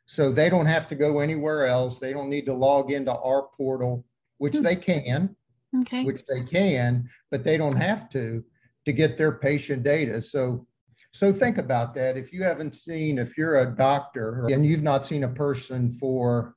So 0.05 0.31
they 0.31 0.49
don't 0.49 0.65
have 0.65 0.87
to 0.89 0.95
go 0.95 1.19
anywhere 1.19 1.65
else. 1.65 1.99
They 1.99 2.13
don't 2.13 2.29
need 2.29 2.45
to 2.45 2.53
log 2.53 2.91
into 2.91 3.13
our 3.13 3.47
portal, 3.57 4.05
which 4.37 4.57
hmm. 4.57 4.63
they 4.63 4.75
can, 4.75 5.35
okay. 5.79 6.03
which 6.03 6.25
they 6.25 6.41
can, 6.41 7.09
but 7.31 7.43
they 7.43 7.57
don't 7.57 7.77
have 7.77 8.09
to 8.09 8.43
to 8.85 8.91
get 8.91 9.17
their 9.17 9.31
patient 9.31 9.83
data. 9.83 10.21
So 10.21 10.65
so 11.11 11.33
think 11.33 11.57
about 11.57 11.93
that. 11.95 12.17
If 12.17 12.31
you 12.31 12.43
haven't 12.43 12.73
seen, 12.73 13.17
if 13.17 13.37
you're 13.37 13.59
a 13.59 13.65
doctor 13.65 14.45
and 14.49 14.65
you've 14.65 14.83
not 14.83 15.05
seen 15.05 15.25
a 15.25 15.27
person 15.27 15.91
for 15.93 16.55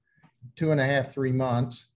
two 0.56 0.70
and 0.70 0.80
a 0.80 0.84
half, 0.84 1.12
three 1.12 1.32
months, 1.32 1.87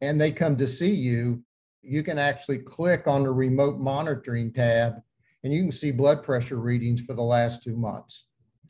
and 0.00 0.20
they 0.20 0.30
come 0.30 0.56
to 0.56 0.66
see 0.66 0.94
you, 0.94 1.42
you 1.82 2.02
can 2.02 2.18
actually 2.18 2.58
click 2.58 3.06
on 3.08 3.24
the 3.24 3.30
remote 3.30 3.78
monitoring 3.78 4.52
tab 4.52 5.02
and 5.42 5.52
you 5.52 5.62
can 5.62 5.72
see 5.72 5.90
blood 5.90 6.22
pressure 6.22 6.56
readings 6.56 7.02
for 7.02 7.14
the 7.14 7.22
last 7.22 7.62
two 7.62 7.76
months. 7.76 8.24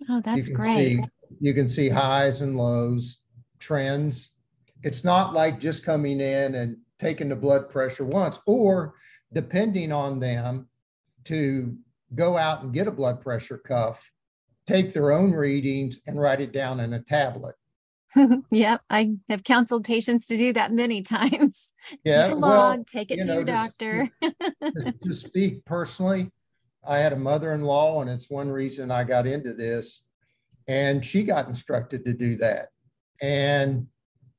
Oh, 0.08 0.20
that's 0.20 0.48
great. 0.48 1.04
See, 1.04 1.10
you 1.40 1.54
can 1.54 1.68
see 1.68 1.88
highs 1.88 2.40
and 2.40 2.56
lows, 2.56 3.18
trends. 3.58 4.30
It's 4.82 5.04
not 5.04 5.34
like 5.34 5.60
just 5.60 5.84
coming 5.84 6.20
in 6.20 6.56
and 6.56 6.76
taking 6.98 7.28
the 7.28 7.36
blood 7.36 7.68
pressure 7.68 8.04
once, 8.04 8.38
or 8.46 8.94
depending 9.32 9.92
on 9.92 10.18
them 10.18 10.68
to 11.24 11.76
go 12.14 12.37
out 12.37 12.62
and 12.62 12.73
get 12.73 12.88
a 12.88 12.92
blood 12.92 13.21
pressure 13.21 13.59
cuff, 13.59 14.11
take 14.66 14.92
their 14.92 15.12
own 15.12 15.33
readings 15.33 16.00
and 16.06 16.21
write 16.21 16.40
it 16.40 16.52
down 16.52 16.80
in 16.80 16.94
a 16.94 17.02
tablet. 17.02 17.54
yep, 18.50 18.80
I 18.88 19.16
have 19.28 19.44
counseled 19.44 19.85
patients 19.85 20.26
to 20.26 20.37
do 20.37 20.52
that 20.52 20.73
many 20.73 21.02
times. 21.02 21.73
Yeah, 22.04 22.28
Keep 22.28 22.37
a 22.37 22.38
log, 22.38 22.78
well, 22.78 22.85
take 22.87 23.11
it 23.11 23.21
to 23.21 23.26
know, 23.26 23.35
your 23.35 23.44
doctor. 23.44 24.09
to, 24.23 24.94
to 25.02 25.14
speak 25.14 25.64
personally, 25.64 26.30
I 26.87 26.99
had 26.99 27.12
a 27.12 27.16
mother-in-law, 27.16 28.00
and 28.00 28.11
it's 28.11 28.30
one 28.30 28.50
reason 28.50 28.90
I 28.90 29.04
got 29.04 29.26
into 29.26 29.52
this. 29.52 30.04
And 30.66 31.04
she 31.04 31.25
got 31.25 31.49
instructed 31.49 32.04
to 32.06 32.14
do 32.14 32.37
that, 32.37 32.68
and 33.21 33.87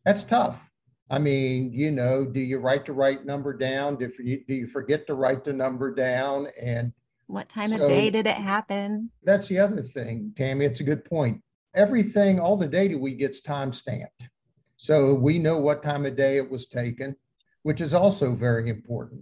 that's 0.06 0.24
tough. 0.24 0.72
I 1.10 1.20
mean, 1.20 1.72
you 1.72 1.92
know, 1.92 2.26
do 2.26 2.40
you 2.40 2.58
write 2.58 2.86
the 2.86 2.94
right 2.94 3.24
number 3.24 3.56
down? 3.56 3.98
Do 3.98 4.12
you, 4.20 4.44
do 4.48 4.56
you 4.56 4.66
forget 4.66 5.06
to 5.08 5.14
write 5.14 5.44
the 5.44 5.54
number 5.54 5.94
down? 5.94 6.48
And 6.60 6.92
what 7.28 7.50
time 7.50 7.70
so, 7.70 7.82
of 7.82 7.88
day 7.88 8.10
did 8.10 8.28
it 8.28 8.38
happen? 8.38 9.10
That's 9.24 9.48
the 9.48 9.60
other 9.60 9.84
thing, 9.84 10.34
Tammy. 10.36 10.66
It's 10.66 10.80
a 10.80 10.84
good 10.84 11.06
point 11.06 11.42
everything, 11.76 12.40
all 12.40 12.58
the 12.58 12.68
data 12.68 12.98
we 12.98 13.16
get's 13.16 13.42
time 13.42 13.72
stamped. 13.74 14.30
So 14.78 15.14
we 15.14 15.38
know 15.38 15.60
what 15.60 15.84
time 15.84 16.06
of 16.06 16.16
day 16.16 16.38
it 16.38 16.50
was 16.50 16.68
taken, 16.68 17.16
which 17.64 17.82
is 17.82 17.94
also 17.94 18.34
very 18.34 18.70
important. 18.70 19.22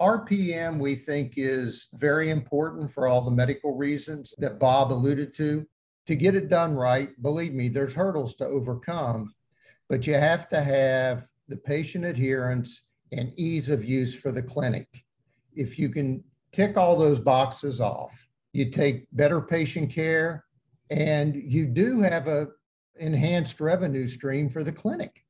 RPM, 0.00 0.78
we 0.78 0.96
think, 0.96 1.34
is 1.36 1.88
very 1.94 2.30
important 2.30 2.90
for 2.90 3.06
all 3.06 3.20
the 3.20 3.30
medical 3.30 3.76
reasons 3.76 4.34
that 4.38 4.58
Bob 4.58 4.92
alluded 4.92 5.32
to. 5.34 5.66
To 6.06 6.16
get 6.16 6.34
it 6.34 6.48
done 6.48 6.74
right, 6.74 7.10
believe 7.22 7.54
me, 7.54 7.68
there's 7.68 7.94
hurdles 7.94 8.34
to 8.36 8.46
overcome, 8.46 9.32
but 9.88 10.06
you 10.06 10.14
have 10.14 10.48
to 10.48 10.62
have 10.62 11.26
the 11.46 11.56
patient 11.56 12.04
adherence 12.04 12.82
and 13.12 13.32
ease 13.36 13.70
of 13.70 13.84
use 13.84 14.14
for 14.14 14.32
the 14.32 14.42
clinic. 14.42 14.88
If 15.54 15.78
you 15.78 15.90
can 15.90 16.24
tick 16.52 16.76
all 16.76 16.96
those 16.96 17.18
boxes 17.18 17.80
off, 17.80 18.28
you 18.52 18.70
take 18.70 19.06
better 19.12 19.40
patient 19.40 19.90
care, 19.90 20.44
and 20.90 21.34
you 21.34 21.66
do 21.66 22.00
have 22.00 22.28
a 22.28 22.48
enhanced 22.96 23.60
revenue 23.60 24.06
stream 24.06 24.48
for 24.48 24.62
the 24.62 24.72
clinic 24.72 25.22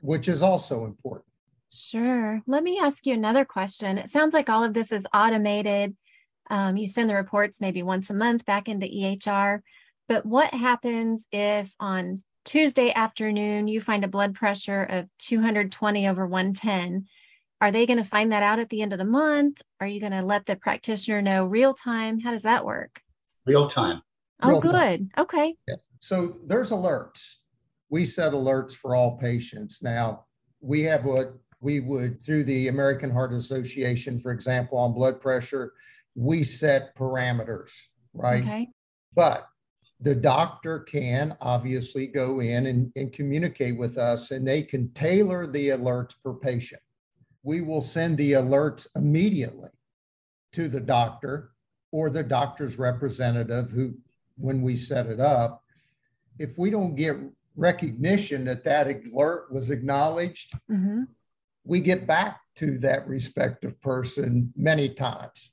which 0.00 0.28
is 0.28 0.42
also 0.42 0.84
important. 0.84 1.26
Sure. 1.72 2.42
Let 2.46 2.62
me 2.62 2.78
ask 2.80 3.06
you 3.06 3.14
another 3.14 3.44
question. 3.44 3.98
It 3.98 4.08
sounds 4.08 4.34
like 4.34 4.50
all 4.50 4.64
of 4.64 4.74
this 4.74 4.90
is 4.90 5.06
automated. 5.14 5.96
Um, 6.48 6.76
you 6.76 6.88
send 6.88 7.08
the 7.08 7.14
reports 7.14 7.60
maybe 7.60 7.82
once 7.82 8.10
a 8.10 8.14
month 8.14 8.44
back 8.44 8.68
into 8.68 8.86
ehr 8.86 9.62
but 10.08 10.26
what 10.26 10.52
happens 10.52 11.28
if 11.30 11.72
on 11.78 12.24
tuesday 12.44 12.92
afternoon 12.92 13.68
you 13.68 13.80
find 13.80 14.02
a 14.02 14.08
blood 14.08 14.34
pressure 14.34 14.82
of 14.82 15.06
220 15.20 16.08
over 16.08 16.26
110 16.26 17.06
are 17.60 17.70
they 17.70 17.86
going 17.86 17.98
to 17.98 18.04
find 18.04 18.32
that 18.32 18.42
out 18.42 18.58
at 18.58 18.70
the 18.70 18.82
end 18.82 18.92
of 18.92 18.98
the 18.98 19.04
month 19.04 19.62
are 19.80 19.86
you 19.86 20.00
going 20.00 20.12
to 20.12 20.22
let 20.22 20.46
the 20.46 20.56
practitioner 20.56 21.22
know 21.22 21.44
real 21.44 21.74
time 21.74 22.20
how 22.20 22.30
does 22.30 22.42
that 22.42 22.64
work 22.64 23.02
real 23.46 23.70
time 23.70 24.02
Oh, 24.42 24.60
good. 24.60 24.72
Time. 24.72 25.10
Okay. 25.18 25.56
Yeah. 25.68 25.76
So 26.00 26.36
there's 26.46 26.70
alerts. 26.70 27.34
We 27.88 28.06
set 28.06 28.32
alerts 28.32 28.74
for 28.74 28.94
all 28.94 29.18
patients. 29.18 29.82
Now, 29.82 30.26
we 30.60 30.82
have 30.84 31.04
what 31.04 31.34
we 31.60 31.80
would, 31.80 32.22
through 32.22 32.44
the 32.44 32.68
American 32.68 33.10
Heart 33.10 33.34
Association, 33.34 34.18
for 34.18 34.32
example, 34.32 34.78
on 34.78 34.94
blood 34.94 35.20
pressure, 35.20 35.74
we 36.14 36.42
set 36.42 36.96
parameters, 36.96 37.70
right? 38.14 38.42
Okay. 38.42 38.68
But 39.14 39.46
the 40.00 40.14
doctor 40.14 40.80
can 40.80 41.36
obviously 41.40 42.06
go 42.06 42.40
in 42.40 42.66
and, 42.66 42.90
and 42.96 43.12
communicate 43.12 43.76
with 43.76 43.98
us 43.98 44.30
and 44.30 44.46
they 44.46 44.62
can 44.62 44.90
tailor 44.92 45.46
the 45.46 45.68
alerts 45.68 46.14
per 46.24 46.32
patient. 46.32 46.80
We 47.42 47.60
will 47.60 47.82
send 47.82 48.18
the 48.18 48.32
alerts 48.32 48.86
immediately 48.94 49.70
to 50.52 50.68
the 50.68 50.80
doctor 50.80 51.52
or 51.92 52.10
the 52.10 52.22
doctor's 52.22 52.78
representative 52.78 53.70
who, 53.70 53.94
when 54.36 54.62
we 54.62 54.76
set 54.76 55.06
it 55.06 55.20
up, 55.20 55.62
if 56.38 56.58
we 56.58 56.70
don't 56.70 56.94
get 56.94 57.16
recognition 57.56 58.44
that 58.44 58.64
that 58.64 58.86
alert 58.86 59.52
was 59.52 59.70
acknowledged, 59.70 60.54
mm-hmm. 60.70 61.02
we 61.64 61.80
get 61.80 62.06
back 62.06 62.40
to 62.56 62.78
that 62.78 63.06
respective 63.08 63.80
person 63.80 64.52
many 64.56 64.88
times. 64.88 65.50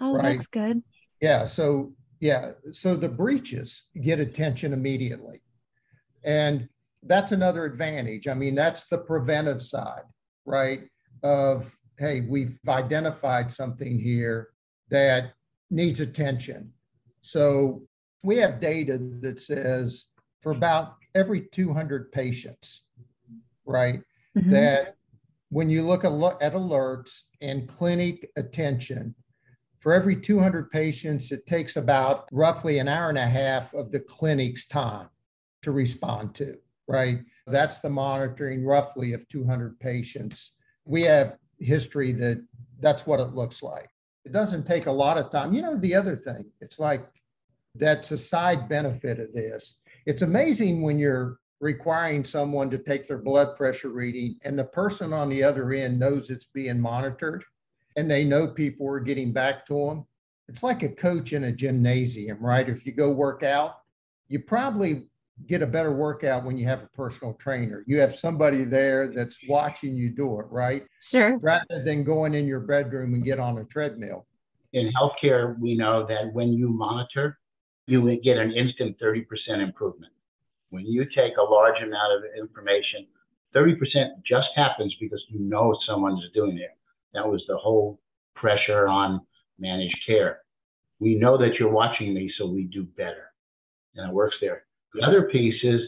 Oh, 0.00 0.14
right? 0.14 0.36
that's 0.36 0.46
good. 0.46 0.82
Yeah. 1.20 1.44
So, 1.44 1.92
yeah. 2.20 2.52
So 2.72 2.96
the 2.96 3.08
breaches 3.08 3.84
get 4.00 4.20
attention 4.20 4.72
immediately. 4.72 5.42
And 6.24 6.68
that's 7.02 7.32
another 7.32 7.64
advantage. 7.64 8.28
I 8.28 8.34
mean, 8.34 8.54
that's 8.54 8.86
the 8.86 8.98
preventive 8.98 9.62
side, 9.62 10.02
right? 10.44 10.89
Of, 11.22 11.76
hey, 11.98 12.22
we've 12.22 12.58
identified 12.68 13.50
something 13.50 13.98
here 13.98 14.48
that 14.90 15.32
needs 15.70 16.00
attention. 16.00 16.72
So 17.20 17.82
we 18.22 18.36
have 18.38 18.60
data 18.60 18.98
that 19.20 19.40
says 19.40 20.06
for 20.40 20.52
about 20.52 20.94
every 21.14 21.42
200 21.52 22.12
patients, 22.12 22.84
right, 23.64 24.02
mm-hmm. 24.36 24.50
that 24.50 24.96
when 25.50 25.68
you 25.68 25.82
look 25.82 26.04
at 26.04 26.12
alerts 26.12 27.20
and 27.40 27.68
clinic 27.68 28.30
attention, 28.36 29.14
for 29.80 29.94
every 29.94 30.14
200 30.14 30.70
patients, 30.70 31.32
it 31.32 31.46
takes 31.46 31.76
about 31.76 32.28
roughly 32.32 32.78
an 32.78 32.88
hour 32.88 33.08
and 33.08 33.18
a 33.18 33.26
half 33.26 33.72
of 33.72 33.90
the 33.90 34.00
clinic's 34.00 34.66
time 34.66 35.08
to 35.62 35.72
respond 35.72 36.34
to, 36.34 36.56
right? 36.86 37.20
That's 37.46 37.78
the 37.78 37.88
monitoring 37.88 38.64
roughly 38.64 39.14
of 39.14 39.26
200 39.28 39.80
patients. 39.80 40.52
We 40.84 41.02
have 41.02 41.36
history 41.58 42.12
that 42.12 42.44
that's 42.80 43.06
what 43.06 43.20
it 43.20 43.34
looks 43.34 43.62
like. 43.62 43.88
It 44.24 44.32
doesn't 44.32 44.66
take 44.66 44.86
a 44.86 44.92
lot 44.92 45.18
of 45.18 45.30
time. 45.30 45.52
You 45.52 45.62
know, 45.62 45.76
the 45.76 45.94
other 45.94 46.16
thing, 46.16 46.50
it's 46.60 46.78
like 46.78 47.06
that's 47.74 48.10
a 48.10 48.18
side 48.18 48.68
benefit 48.68 49.20
of 49.20 49.32
this. 49.32 49.78
It's 50.06 50.22
amazing 50.22 50.82
when 50.82 50.98
you're 50.98 51.38
requiring 51.60 52.24
someone 52.24 52.70
to 52.70 52.78
take 52.78 53.06
their 53.06 53.18
blood 53.18 53.56
pressure 53.56 53.90
reading 53.90 54.36
and 54.44 54.58
the 54.58 54.64
person 54.64 55.12
on 55.12 55.28
the 55.28 55.42
other 55.42 55.72
end 55.72 55.98
knows 55.98 56.30
it's 56.30 56.46
being 56.46 56.80
monitored 56.80 57.44
and 57.96 58.10
they 58.10 58.24
know 58.24 58.48
people 58.48 58.88
are 58.88 59.00
getting 59.00 59.32
back 59.32 59.66
to 59.66 59.86
them. 59.86 60.06
It's 60.48 60.62
like 60.62 60.82
a 60.82 60.88
coach 60.88 61.32
in 61.32 61.44
a 61.44 61.52
gymnasium, 61.52 62.38
right? 62.40 62.68
If 62.68 62.86
you 62.86 62.92
go 62.92 63.10
work 63.10 63.42
out, 63.42 63.80
you 64.28 64.40
probably 64.40 65.06
get 65.46 65.62
a 65.62 65.66
better 65.66 65.92
workout 65.92 66.44
when 66.44 66.56
you 66.56 66.66
have 66.66 66.82
a 66.82 66.88
personal 66.88 67.34
trainer. 67.34 67.84
You 67.86 67.98
have 68.00 68.14
somebody 68.14 68.64
there 68.64 69.08
that's 69.08 69.38
watching 69.48 69.96
you 69.96 70.10
do 70.10 70.40
it, 70.40 70.46
right? 70.50 70.84
Sure. 71.00 71.38
Rather 71.38 71.82
than 71.84 72.04
going 72.04 72.34
in 72.34 72.46
your 72.46 72.60
bedroom 72.60 73.14
and 73.14 73.24
get 73.24 73.38
on 73.38 73.58
a 73.58 73.64
treadmill. 73.64 74.26
In 74.72 74.92
healthcare, 74.92 75.58
we 75.58 75.76
know 75.76 76.06
that 76.06 76.32
when 76.32 76.52
you 76.52 76.68
monitor, 76.68 77.38
you 77.86 78.20
get 78.22 78.36
an 78.36 78.52
instant 78.52 78.96
30% 79.00 79.24
improvement. 79.60 80.12
When 80.70 80.86
you 80.86 81.04
take 81.04 81.36
a 81.36 81.42
large 81.42 81.82
amount 81.82 82.12
of 82.12 82.22
information, 82.38 83.06
30% 83.54 83.76
just 84.24 84.48
happens 84.54 84.94
because 85.00 85.22
you 85.28 85.40
know 85.40 85.76
someone's 85.86 86.22
doing 86.32 86.58
it. 86.58 86.70
That 87.14 87.26
was 87.26 87.42
the 87.48 87.56
whole 87.56 88.00
pressure 88.36 88.86
on 88.86 89.20
managed 89.58 89.98
care. 90.06 90.42
We 91.00 91.16
know 91.16 91.36
that 91.38 91.54
you're 91.58 91.72
watching 91.72 92.14
me, 92.14 92.32
so 92.38 92.46
we 92.46 92.64
do 92.64 92.84
better. 92.84 93.32
And 93.96 94.08
it 94.08 94.14
works 94.14 94.36
there. 94.40 94.64
The 94.94 95.02
other 95.06 95.28
piece 95.30 95.62
is 95.62 95.80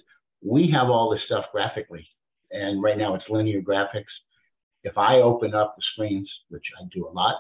we 0.45 0.71
have 0.71 0.89
all 0.89 1.11
this 1.11 1.21
stuff 1.27 1.47
graphically. 1.53 2.07
And 2.51 2.83
right 2.83 2.99
now 2.99 3.15
it's 3.15 3.25
linear 3.29 3.63
graphics. 3.63 4.05
If 4.85 4.99
I 4.99 5.17
open 5.17 5.55
up 5.55 5.75
the 5.77 5.83
screens, 5.93 6.31
which 6.49 6.65
I 6.81 6.85
do 6.93 7.09
a 7.09 7.11
lot, 7.11 7.37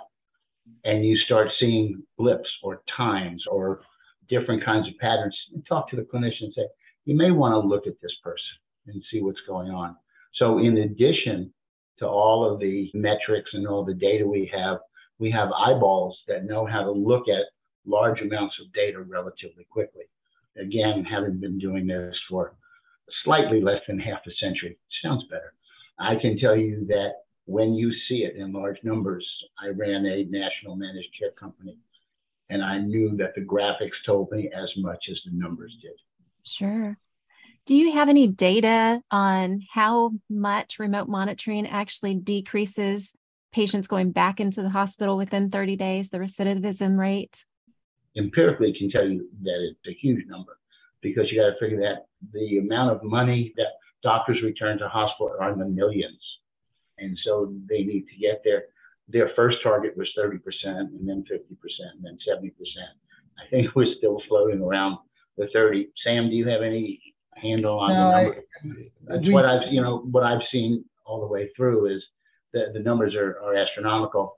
and 0.85 1.05
you 1.05 1.17
start 1.19 1.49
seeing 1.59 2.03
blips 2.17 2.49
or 2.63 2.83
times 2.97 3.45
or 3.51 3.83
different 4.29 4.65
kinds 4.65 4.89
of 4.89 4.97
patterns, 4.99 5.37
talk 5.69 5.91
to 5.91 5.97
the 5.97 6.03
clinician 6.03 6.45
and 6.45 6.55
say, 6.55 6.67
you 7.05 7.17
may 7.17 7.31
want 7.31 7.53
to 7.53 7.59
look 7.59 7.87
at 7.87 8.01
this 8.01 8.15
person 8.23 8.45
and 8.87 9.03
see 9.11 9.21
what's 9.21 9.41
going 9.47 9.71
on. 9.71 9.97
So, 10.37 10.59
in 10.59 10.79
addition 10.79 11.53
to 11.99 12.07
all 12.07 12.51
of 12.51 12.61
the 12.61 12.91
metrics 12.95 13.51
and 13.53 13.67
all 13.67 13.85
the 13.85 13.95
data 13.95 14.27
we 14.27 14.51
have, 14.55 14.79
we 15.19 15.31
have 15.31 15.51
eyeballs 15.53 16.17
that 16.29 16.45
know 16.45 16.65
how 16.65 16.83
to 16.83 16.91
look 16.91 17.29
at 17.29 17.45
large 17.85 18.21
amounts 18.21 18.55
of 18.61 18.73
data 18.73 19.01
relatively 19.03 19.65
quickly. 19.69 20.05
Again, 20.61 21.05
having 21.05 21.39
been 21.39 21.59
doing 21.59 21.87
this 21.87 22.15
for 22.29 22.55
slightly 23.25 23.61
less 23.61 23.81
than 23.87 23.99
half 23.99 24.21
a 24.27 24.31
century, 24.41 24.77
sounds 25.03 25.25
better. 25.31 25.55
I 25.99 26.17
can 26.17 26.39
tell 26.39 26.57
you 26.57 26.87
that 26.89 27.13
when 27.47 27.75
you 27.75 27.93
see 28.09 28.25
it 28.25 28.37
in 28.37 28.53
large 28.53 28.79
numbers, 28.83 29.27
I 29.63 29.69
ran 29.69 30.07
a 30.07 30.25
national 30.25 30.77
managed 30.77 31.09
care 31.19 31.33
company 31.33 31.77
and 32.51 32.63
I 32.63 32.79
knew 32.79 33.17
that 33.17 33.35
the 33.35 33.41
graphics 33.41 33.97
told 34.05 34.31
me 34.31 34.51
as 34.55 34.69
much 34.77 35.05
as 35.11 35.19
the 35.25 35.33
numbers 35.33 35.75
did. 35.81 35.93
Sure. 36.45 36.99
Do 37.65 37.75
you 37.75 37.93
have 37.93 38.09
any 38.09 38.27
data 38.27 39.01
on 39.11 39.63
how 39.71 40.13
much 40.29 40.79
remote 40.79 41.09
monitoring 41.09 41.67
actually 41.67 42.15
decreases 42.15 43.15
patients 43.53 43.87
going 43.87 44.11
back 44.11 44.41
into 44.41 44.63
the 44.63 44.69
hospital 44.69 45.17
within 45.17 45.49
30 45.49 45.77
days, 45.77 46.11
the 46.11 46.19
recidivism 46.19 46.99
rate? 46.99 47.45
Empirically, 48.17 48.75
can 48.79 48.91
tell 48.91 49.09
you 49.09 49.29
that 49.43 49.69
it's 49.71 49.89
a 49.89 49.99
huge 50.01 50.27
number 50.27 50.59
because 51.01 51.31
you 51.31 51.41
got 51.41 51.51
to 51.51 51.59
figure 51.59 51.81
that 51.81 52.07
the 52.33 52.59
amount 52.59 52.95
of 52.95 53.03
money 53.03 53.53
that 53.57 53.67
doctors 54.03 54.43
return 54.43 54.79
to 54.79 54.89
hospital 54.89 55.35
are 55.41 55.53
in 55.53 55.59
the 55.59 55.65
millions. 55.65 56.21
And 56.99 57.19
so 57.25 57.53
they 57.69 57.83
need 57.83 58.07
to 58.09 58.17
get 58.21 58.43
there 58.45 58.65
their 59.09 59.31
first 59.37 59.59
target 59.63 59.97
was 59.97 60.09
30% 60.19 60.39
and 60.65 61.09
then 61.09 61.25
50% 61.31 61.41
and 61.95 62.05
then 62.05 62.19
70%. 62.29 62.51
I 63.39 63.49
think 63.51 63.75
we're 63.75 63.95
still 63.99 64.21
floating 64.29 64.61
around 64.61 64.99
the 65.37 65.49
30. 65.53 65.89
Sam, 66.05 66.29
do 66.29 66.35
you 66.35 66.49
have 66.49 66.63
any 66.63 67.01
handle 67.35 67.79
on 67.79 67.91
no, 67.91 67.95
the 67.95 68.23
number? 68.23 68.39
I, 68.39 68.73
That's 69.07 69.27
we, 69.27 69.33
what 69.33 69.45
I've, 69.45 69.71
you 69.71 69.83
know, 69.83 69.99
what 70.11 70.23
I've 70.23 70.43
seen 70.51 70.85
all 71.05 71.21
the 71.21 71.27
way 71.27 71.51
through 71.57 71.95
is 71.95 72.03
that 72.53 72.73
the 72.73 72.81
numbers 72.81 73.15
are, 73.15 73.39
are 73.43 73.55
astronomical. 73.57 74.37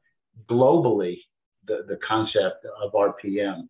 Globally, 0.50 1.18
the, 1.66 1.84
the 1.88 1.98
concept 2.06 2.66
of 2.82 2.92
RPM 2.92 3.68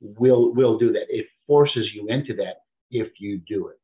will 0.00 0.54
will 0.54 0.78
do 0.78 0.92
that. 0.92 1.06
It 1.08 1.26
forces 1.46 1.88
you 1.94 2.06
into 2.08 2.34
that 2.36 2.62
if 2.90 3.08
you 3.18 3.40
do 3.48 3.68
it. 3.68 3.78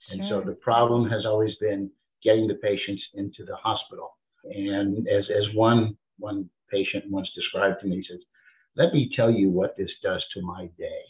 Sure. 0.00 0.20
And 0.20 0.28
so 0.28 0.40
the 0.40 0.56
problem 0.56 1.08
has 1.08 1.24
always 1.24 1.54
been 1.60 1.90
getting 2.22 2.46
the 2.46 2.54
patients 2.54 3.02
into 3.14 3.44
the 3.44 3.56
hospital. 3.56 4.16
And 4.44 5.06
as, 5.08 5.24
as 5.30 5.54
one 5.54 5.96
one 6.18 6.48
patient 6.70 7.04
once 7.10 7.28
described 7.34 7.80
to 7.80 7.86
me. 7.86 7.96
He 7.96 8.06
says, 8.08 8.20
Let 8.76 8.92
me 8.92 9.10
tell 9.14 9.30
you 9.30 9.50
what 9.50 9.76
this 9.76 9.90
does 10.02 10.24
to 10.34 10.42
my 10.42 10.68
day. 10.78 11.02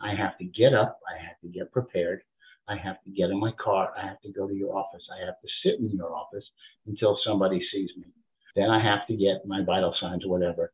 I 0.00 0.14
have 0.14 0.38
to 0.38 0.44
get 0.44 0.74
up, 0.74 1.00
I 1.08 1.22
have 1.22 1.40
to 1.42 1.48
get 1.48 1.72
prepared, 1.72 2.22
I 2.68 2.76
have 2.76 3.02
to 3.04 3.10
get 3.10 3.30
in 3.30 3.40
my 3.40 3.52
car, 3.52 3.92
I 3.98 4.06
have 4.06 4.20
to 4.22 4.32
go 4.32 4.46
to 4.46 4.54
your 4.54 4.76
office, 4.76 5.02
I 5.12 5.24
have 5.24 5.40
to 5.40 5.48
sit 5.64 5.80
in 5.80 5.90
your 5.90 6.14
office 6.14 6.44
until 6.86 7.18
somebody 7.24 7.60
sees 7.72 7.90
me. 7.96 8.06
Then 8.54 8.70
I 8.70 8.82
have 8.82 9.06
to 9.08 9.16
get 9.16 9.46
my 9.46 9.64
vital 9.64 9.94
signs 10.00 10.24
or 10.24 10.30
whatever. 10.30 10.72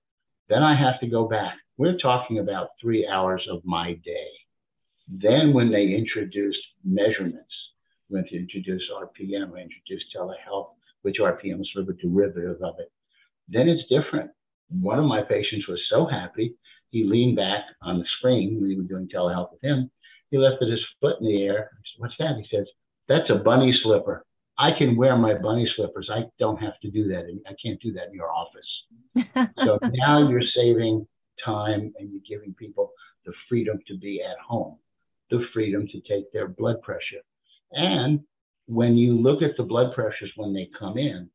Then 0.48 0.62
I 0.62 0.78
have 0.78 1.00
to 1.00 1.06
go 1.06 1.26
back. 1.26 1.54
We're 1.76 1.98
talking 1.98 2.38
about 2.38 2.70
three 2.80 3.06
hours 3.06 3.46
of 3.50 3.64
my 3.64 3.94
day. 4.04 4.28
Then, 5.08 5.52
when 5.52 5.70
they 5.70 5.94
introduced 5.94 6.58
measurements, 6.84 7.52
when 8.08 8.24
they 8.30 8.38
introduced 8.38 8.84
RPM, 8.90 9.52
we 9.52 9.62
introduced 9.62 10.06
telehealth, 10.16 10.70
which 11.02 11.16
RPM 11.20 11.60
is 11.60 11.70
sort 11.72 11.88
of 11.88 11.94
a 11.94 12.00
derivative 12.00 12.62
of 12.62 12.76
it 12.78 12.90
then 13.48 13.68
it's 13.68 13.88
different. 13.88 14.30
One 14.70 14.98
of 14.98 15.04
my 15.04 15.22
patients 15.22 15.68
was 15.68 15.80
so 15.90 16.06
happy, 16.06 16.54
he 16.90 17.04
leaned 17.04 17.36
back 17.36 17.64
on 17.82 17.98
the 17.98 18.06
screen. 18.18 18.60
We 18.62 18.76
were 18.76 18.82
doing 18.82 19.08
telehealth 19.08 19.52
with 19.52 19.62
him. 19.62 19.90
He 20.30 20.38
lifted 20.38 20.70
his 20.70 20.80
foot 21.00 21.20
in 21.20 21.26
the 21.26 21.42
air. 21.42 21.70
Said, 21.72 22.00
What's 22.00 22.14
that? 22.18 22.36
He 22.36 22.56
says, 22.56 22.66
That's 23.08 23.30
a 23.30 23.36
bunny 23.36 23.74
slipper. 23.82 24.24
I 24.58 24.70
can 24.76 24.96
wear 24.96 25.16
my 25.16 25.34
bunny 25.34 25.68
slippers. 25.76 26.08
I 26.12 26.24
don't 26.38 26.58
have 26.58 26.78
to 26.80 26.90
do 26.90 27.08
that. 27.08 27.24
I 27.46 27.54
can't 27.62 27.80
do 27.80 27.92
that 27.92 28.08
in 28.08 28.14
your 28.14 28.30
office. 28.30 29.52
so 29.64 29.78
now 29.82 30.28
you're 30.28 30.42
saving 30.54 31.06
time 31.44 31.92
and 31.98 32.10
you're 32.10 32.38
giving 32.38 32.54
people 32.54 32.92
the 33.26 33.32
freedom 33.48 33.78
to 33.88 33.98
be 33.98 34.22
at 34.22 34.38
home, 34.38 34.78
the 35.30 35.44
freedom 35.52 35.88
to 35.88 36.00
take 36.02 36.32
their 36.32 36.48
blood 36.48 36.80
pressure. 36.82 37.22
And 37.72 38.20
when 38.66 38.96
you 38.96 39.14
look 39.18 39.42
at 39.42 39.56
the 39.56 39.64
blood 39.64 39.94
pressures 39.94 40.32
when 40.36 40.54
they 40.54 40.68
come 40.78 40.98
in, 40.98 41.28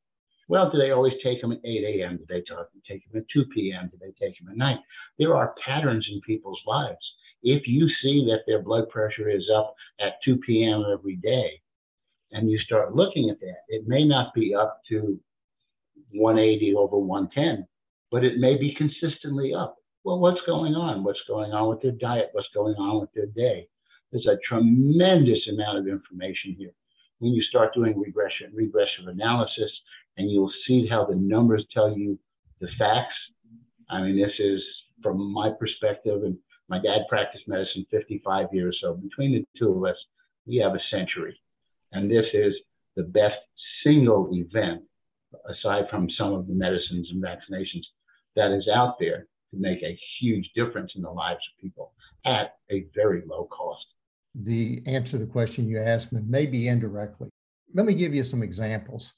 well, 0.47 0.71
do 0.71 0.79
they 0.79 0.91
always 0.91 1.13
take 1.23 1.41
them 1.41 1.51
at 1.51 1.59
8 1.63 2.01
a.m.? 2.01 2.17
Do 2.17 2.25
they 2.27 2.43
take 2.87 3.11
them 3.11 3.21
at 3.21 3.29
2 3.31 3.45
p.m.? 3.53 3.89
Do 3.91 3.97
they 3.99 4.13
take 4.19 4.37
them 4.39 4.49
at 4.49 4.57
night? 4.57 4.79
There 5.19 5.35
are 5.35 5.53
patterns 5.63 6.07
in 6.11 6.21
people's 6.21 6.61
lives. 6.65 6.97
If 7.43 7.67
you 7.67 7.87
see 8.01 8.25
that 8.29 8.41
their 8.47 8.61
blood 8.61 8.89
pressure 8.89 9.29
is 9.29 9.47
up 9.55 9.75
at 9.99 10.13
2 10.25 10.37
p.m. 10.37 10.85
every 10.91 11.17
day, 11.17 11.61
and 12.31 12.49
you 12.49 12.59
start 12.59 12.95
looking 12.95 13.29
at 13.29 13.39
that, 13.39 13.63
it 13.69 13.87
may 13.87 14.05
not 14.05 14.33
be 14.33 14.53
up 14.53 14.81
to 14.89 15.19
180 16.11 16.75
over 16.75 16.97
110, 16.97 17.67
but 18.11 18.23
it 18.23 18.37
may 18.37 18.57
be 18.57 18.75
consistently 18.75 19.53
up. 19.53 19.77
Well, 20.03 20.19
what's 20.19 20.41
going 20.45 20.75
on? 20.75 21.03
What's 21.03 21.19
going 21.27 21.51
on 21.51 21.69
with 21.69 21.81
their 21.81 21.91
diet? 21.91 22.29
What's 22.31 22.47
going 22.53 22.75
on 22.75 23.01
with 23.01 23.11
their 23.13 23.27
day? 23.27 23.67
There's 24.11 24.27
a 24.27 24.39
tremendous 24.47 25.47
amount 25.51 25.77
of 25.77 25.87
information 25.87 26.55
here. 26.57 26.71
When 27.19 27.33
you 27.33 27.43
start 27.43 27.73
doing 27.73 27.99
regression, 27.99 28.51
regressive 28.53 29.07
analysis, 29.07 29.71
and 30.17 30.31
you'll 30.31 30.51
see 30.67 30.87
how 30.87 31.05
the 31.05 31.15
numbers 31.15 31.65
tell 31.73 31.95
you 31.95 32.17
the 32.59 32.67
facts. 32.77 33.15
I 33.89 34.01
mean, 34.01 34.17
this 34.17 34.33
is 34.39 34.61
from 35.03 35.31
my 35.31 35.51
perspective, 35.59 36.23
and 36.23 36.37
my 36.69 36.77
dad 36.77 37.01
practiced 37.09 37.47
medicine 37.47 37.85
55 37.91 38.47
years. 38.53 38.77
So 38.81 38.93
between 38.93 39.33
the 39.33 39.45
two 39.57 39.71
of 39.73 39.83
us, 39.83 39.97
we 40.45 40.57
have 40.57 40.73
a 40.73 40.79
century. 40.91 41.39
And 41.91 42.09
this 42.09 42.25
is 42.33 42.53
the 42.95 43.03
best 43.03 43.37
single 43.83 44.29
event, 44.31 44.83
aside 45.47 45.85
from 45.89 46.09
some 46.17 46.33
of 46.33 46.47
the 46.47 46.53
medicines 46.53 47.09
and 47.11 47.23
vaccinations, 47.23 47.83
that 48.35 48.51
is 48.51 48.67
out 48.73 48.95
there 48.99 49.27
to 49.51 49.59
make 49.59 49.81
a 49.81 49.97
huge 50.19 50.49
difference 50.55 50.91
in 50.95 51.01
the 51.01 51.09
lives 51.09 51.41
of 51.51 51.61
people 51.61 51.93
at 52.25 52.55
a 52.71 52.85
very 52.93 53.23
low 53.27 53.45
cost. 53.45 53.85
The 54.35 54.81
answer 54.85 55.17
to 55.17 55.25
the 55.25 55.31
question 55.31 55.67
you 55.67 55.79
asked 55.79 56.13
me, 56.13 56.21
maybe 56.27 56.67
indirectly. 56.67 57.29
Let 57.73 57.85
me 57.85 57.93
give 57.93 58.13
you 58.13 58.23
some 58.23 58.43
examples. 58.43 59.13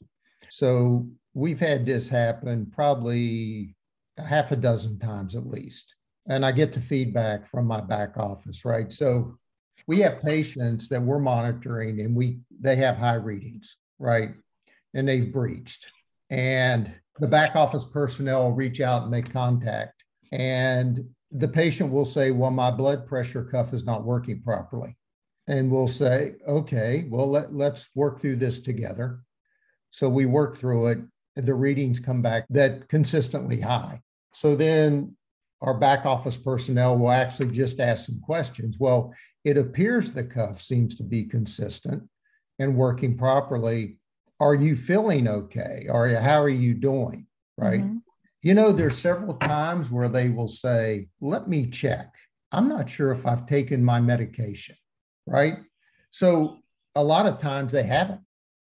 So 0.50 1.08
we've 1.34 1.60
had 1.60 1.86
this 1.86 2.08
happen 2.08 2.72
probably 2.74 3.76
a 4.18 4.24
half 4.24 4.52
a 4.52 4.56
dozen 4.56 5.00
times 5.00 5.36
at 5.36 5.46
least. 5.46 5.94
And 6.28 6.46
I 6.46 6.52
get 6.52 6.72
the 6.72 6.82
feedback 6.82 7.48
from 7.48 7.66
my 7.66 7.82
back 7.82 8.18
office, 8.18 8.64
right? 8.64 8.92
So 8.92 9.38
we 9.88 10.00
have 10.00 10.22
patients 10.22 10.88
that 10.90 11.02
we're 11.02 11.20
monitoring 11.20 12.02
and 12.02 12.16
we 12.16 12.40
they 12.60 12.76
have 12.78 12.98
high 12.98 13.16
readings, 13.16 13.78
right? 14.00 14.30
And 14.94 15.08
they've 15.08 15.32
breached. 15.32 15.90
And 16.30 16.94
the 17.20 17.28
back 17.28 17.56
office 17.56 17.86
personnel 17.86 18.52
reach 18.52 18.82
out 18.82 19.04
and 19.04 19.12
make 19.12 19.32
contact. 19.32 20.04
And 20.32 21.08
the 21.32 21.48
patient 21.48 21.92
will 21.92 22.06
say, 22.06 22.32
Well, 22.32 22.52
my 22.52 22.72
blood 22.72 23.06
pressure 23.06 23.44
cuff 23.44 23.74
is 23.74 23.86
not 23.86 24.04
working 24.04 24.42
properly. 24.42 24.96
And 25.48 25.72
we'll 25.72 25.88
say, 25.88 26.36
Okay, 26.48 27.08
well, 27.10 27.30
let, 27.30 27.54
let's 27.54 27.90
work 27.96 28.20
through 28.20 28.38
this 28.38 28.60
together. 28.60 29.22
So 29.92 30.10
we 30.10 30.26
work 30.26 30.56
through 30.56 30.88
it. 30.88 31.00
The 31.36 31.54
readings 31.54 32.00
come 32.00 32.22
back 32.22 32.46
that 32.50 32.88
consistently 32.90 33.60
high. 33.60 34.02
So 34.34 34.56
then 34.56 35.16
our 35.62 35.74
back 35.74 36.06
office 36.06 36.38
personnel 36.38 36.98
will 36.98 37.12
actually 37.12 37.52
just 37.52 37.80
ask 37.80 38.06
some 38.06 38.20
questions. 38.22 38.78
Well, 38.80 39.14
it 39.44 39.58
appears 39.58 40.12
the 40.12 40.24
cuff 40.24 40.62
seems 40.62 40.96
to 40.96 41.04
be 41.04 41.26
consistent 41.26 42.04
and 42.60 42.76
working 42.76 43.18
properly. 43.18 43.98
Are 44.40 44.56
you 44.56 44.76
feeling 44.76 45.28
okay? 45.28 45.88
Or 45.90 46.08
how 46.10 46.42
are 46.42 46.50
you 46.50 46.74
doing? 46.74 47.28
Right. 47.58 47.82
Mm-hmm. 47.82 47.98
You 48.42 48.54
know, 48.56 48.72
there's 48.72 48.98
several 48.98 49.36
times 49.36 49.92
where 49.92 50.10
they 50.10 50.30
will 50.30 50.48
say, 50.48 51.08
let 51.20 51.48
me 51.48 51.68
check. 51.68 52.12
I'm 52.52 52.68
not 52.68 52.90
sure 52.90 53.12
if 53.12 53.26
I've 53.28 53.46
taken 53.46 53.84
my 53.84 54.00
medication. 54.00 54.76
Right. 55.28 55.58
So 56.10 56.58
a 56.96 57.04
lot 57.04 57.28
of 57.28 57.38
times 57.38 57.72
they 57.72 57.84
haven't. 57.84 58.22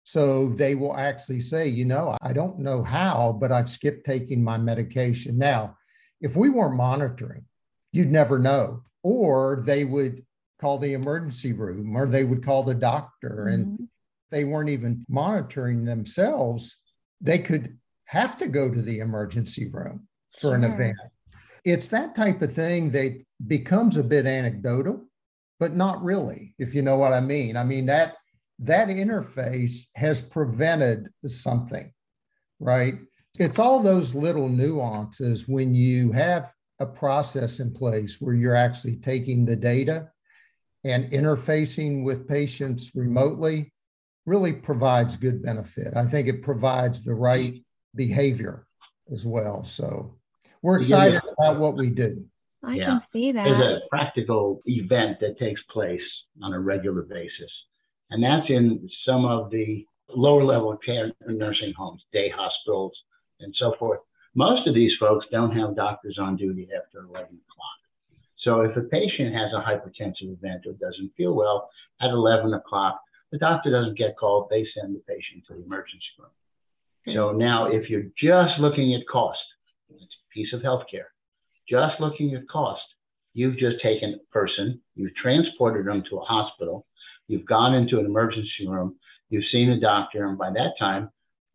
So 0.06 0.50
they 0.50 0.76
will 0.76 0.96
actually 0.96 1.42
say, 1.42 1.68
you 1.68 1.84
know, 1.84 2.18
I 2.22 2.32
don't 2.32 2.60
know 2.60 2.84
how, 2.84 3.38
but 3.40 3.52
I've 3.52 3.70
skipped 3.70 4.06
taking 4.06 4.44
my 4.44 4.58
medication. 4.58 5.38
Now, 5.38 5.78
if 6.22 6.36
we 6.36 6.50
weren't 6.50 6.76
monitoring, 6.76 7.46
you'd 7.92 8.12
never 8.12 8.40
know. 8.40 8.84
Or 9.04 9.62
they 9.66 9.84
would 9.84 10.25
call 10.60 10.78
the 10.78 10.94
emergency 10.94 11.54
room 11.54 11.96
or 11.96 12.06
they 12.06 12.24
would 12.24 12.44
call 12.44 12.64
the 12.64 12.74
doctor 12.74 13.48
and 13.48 13.66
mm-hmm. 13.66 13.84
they 14.32 14.44
weren't 14.44 14.70
even 14.70 15.06
monitoring 15.10 15.86
themselves 15.86 16.78
they 17.22 17.40
could 17.40 17.78
have 18.06 18.38
to 18.38 18.48
go 18.48 18.70
to 18.70 18.82
the 18.82 19.00
emergency 19.00 19.70
room 19.70 20.08
for 20.30 20.40
sure. 20.40 20.56
an 20.56 20.64
event 20.64 20.98
it's 21.64 21.88
that 21.88 22.16
type 22.16 22.42
of 22.42 22.54
thing 22.54 22.92
that 22.92 23.20
becomes 23.48 23.98
a 23.98 24.04
bit 24.04 24.26
anecdotal 24.26 25.04
but 25.60 25.76
not 25.76 26.04
really 26.04 26.54
if 26.58 26.74
you 26.74 26.82
know 26.82 26.98
what 26.98 27.14
i 27.14 27.20
mean 27.20 27.58
i 27.58 27.64
mean 27.64 27.86
that 27.86 28.16
that 28.60 28.88
interface 28.88 29.84
has 29.96 30.22
prevented 30.22 31.10
something 31.26 31.92
right 32.60 32.96
it's 33.38 33.60
all 33.60 33.82
those 33.82 34.16
little 34.16 34.48
nuances 34.48 35.48
when 35.48 35.74
you 35.74 36.12
have 36.14 36.54
a 36.80 36.86
process 36.86 37.60
in 37.60 37.74
place 37.74 38.18
where 38.20 38.34
you're 38.34 38.56
actually 38.56 38.96
taking 38.98 39.46
the 39.46 39.56
data 39.56 40.10
and 40.86 41.12
interfacing 41.12 42.04
with 42.04 42.28
patients 42.28 42.92
remotely 42.94 43.74
really 44.26 44.54
provides 44.54 45.16
good 45.16 45.42
benefit. 45.42 45.96
I 45.96 46.06
think 46.06 46.28
it 46.28 46.44
provides 46.44 47.02
the 47.04 47.14
right 47.14 47.62
behavior 47.96 48.68
as 49.12 49.26
well. 49.26 49.64
So 49.64 50.16
we're 50.62 50.80
excited 50.80 51.22
yeah. 51.24 51.32
about 51.38 51.60
what 51.60 51.76
we 51.76 51.90
do. 51.90 52.26
I 52.64 52.76
yeah. 52.76 52.86
can 52.86 53.00
see 53.00 53.32
that. 53.32 53.44
There's 53.44 53.62
a 53.62 53.80
practical 53.90 54.62
event 54.66 55.20
that 55.22 55.38
takes 55.40 55.62
place 55.72 56.02
on 56.42 56.54
a 56.54 56.60
regular 56.60 57.02
basis, 57.02 57.52
and 58.12 58.24
that's 58.24 58.50
in 58.50 58.88
some 59.06 59.26
of 59.26 59.52
the 59.52 59.86
lower 60.10 60.44
level 60.44 60.78
care 60.78 61.12
nursing 61.28 61.74
homes, 61.78 62.04
day 62.14 62.30
hospitals, 62.36 62.94
and 63.40 63.54
so 63.58 63.76
forth. 63.78 64.00
Most 64.36 64.68
of 64.68 64.76
these 64.76 64.92
folks 65.00 65.26
don't 65.32 65.56
have 65.56 65.76
doctors 65.76 66.18
on 66.20 66.36
duty 66.36 66.68
after 66.76 67.00
11 67.00 67.14
o'clock. 67.16 67.85
So 68.46 68.62
if 68.62 68.78
a 68.78 68.82
patient 68.82 69.34
has 69.34 69.52
a 69.54 69.66
hypertensive 69.68 70.32
event 70.32 70.66
or 70.68 70.74
doesn't 70.74 71.12
feel 71.18 71.34
well 71.34 71.68
at 72.00 72.12
11 72.12 72.54
o'clock, 72.54 73.02
the 73.32 73.40
doctor 73.40 73.72
doesn't 73.72 73.98
get 73.98 74.16
called. 74.18 74.48
They 74.50 74.66
send 74.80 74.96
the 74.96 75.00
patient 75.00 75.44
to 75.48 75.56
the 75.56 75.66
emergency 75.66 76.06
room. 76.20 76.30
So 77.14 77.32
now, 77.32 77.72
if 77.72 77.90
you're 77.90 78.12
just 78.22 78.60
looking 78.60 78.94
at 78.94 79.08
cost, 79.12 79.40
it's 79.90 80.02
a 80.02 80.34
piece 80.34 80.54
of 80.54 80.62
healthcare, 80.62 81.10
just 81.68 82.00
looking 82.00 82.36
at 82.36 82.48
cost, 82.48 82.82
you've 83.34 83.58
just 83.58 83.82
taken 83.82 84.14
a 84.14 84.32
person, 84.32 84.82
you've 84.96 85.16
transported 85.16 85.86
them 85.86 86.04
to 86.10 86.18
a 86.18 86.22
hospital, 86.22 86.86
you've 87.28 87.46
gone 87.46 87.74
into 87.74 88.00
an 88.00 88.06
emergency 88.06 88.68
room, 88.68 88.96
you've 89.30 89.44
seen 89.52 89.70
a 89.70 89.80
doctor, 89.80 90.26
and 90.28 90.38
by 90.38 90.50
that 90.52 90.74
time, 90.80 91.10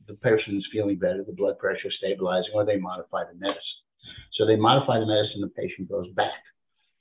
the 0.06 0.14
person 0.14 0.56
is 0.56 0.66
feeling 0.72 0.98
better, 0.98 1.24
the 1.24 1.32
blood 1.32 1.58
pressure 1.58 1.88
is 1.88 1.94
stabilizing, 1.98 2.50
or 2.54 2.64
they 2.64 2.76
modify 2.76 3.24
the 3.24 3.38
medicine. 3.38 3.80
So 4.34 4.46
they 4.46 4.56
modify 4.56 4.98
the 4.98 5.06
medicine, 5.06 5.40
the 5.40 5.48
patient 5.48 5.88
goes 5.88 6.08
back. 6.14 6.42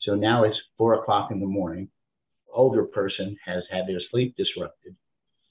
So 0.01 0.15
now 0.15 0.43
it's 0.43 0.57
four 0.77 0.95
o'clock 0.95 1.31
in 1.31 1.39
the 1.39 1.45
morning. 1.45 1.89
Older 2.53 2.85
person 2.85 3.37
has 3.45 3.63
had 3.69 3.87
their 3.87 3.99
sleep 4.11 4.35
disrupted. 4.37 4.95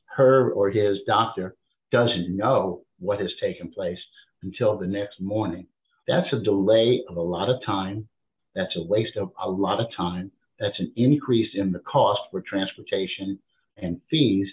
Her 0.07 0.51
or 0.53 0.71
his 0.71 0.99
doctor 1.07 1.57
doesn't 1.93 2.37
know 2.37 2.83
what 2.99 3.21
has 3.21 3.31
taken 3.41 3.71
place 3.71 3.99
until 4.43 4.77
the 4.77 4.87
next 4.87 5.21
morning. 5.21 5.67
That's 6.07 6.33
a 6.33 6.43
delay 6.43 7.05
of 7.09 7.17
a 7.17 7.23
lot 7.23 7.51
of 7.51 7.65
time. 7.65 8.09
That's 8.55 8.75
a 8.77 8.85
waste 8.85 9.17
of 9.17 9.31
a 9.43 9.49
lot 9.49 9.81
of 9.81 9.87
time. 9.97 10.33
That's 10.59 10.79
an 10.81 10.93
increase 10.97 11.51
in 11.55 11.71
the 11.71 11.79
cost 11.81 12.21
for 12.31 12.41
transportation 12.41 13.39
and 13.77 14.01
fees. 14.11 14.49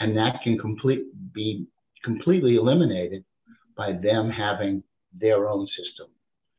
And 0.00 0.16
that 0.16 0.40
can 0.42 0.58
complete, 0.58 1.02
be 1.32 1.66
completely 2.04 2.56
eliminated 2.56 3.24
by 3.76 3.92
them 3.92 4.30
having 4.30 4.82
their 5.12 5.48
own 5.48 5.66
system, 5.66 6.08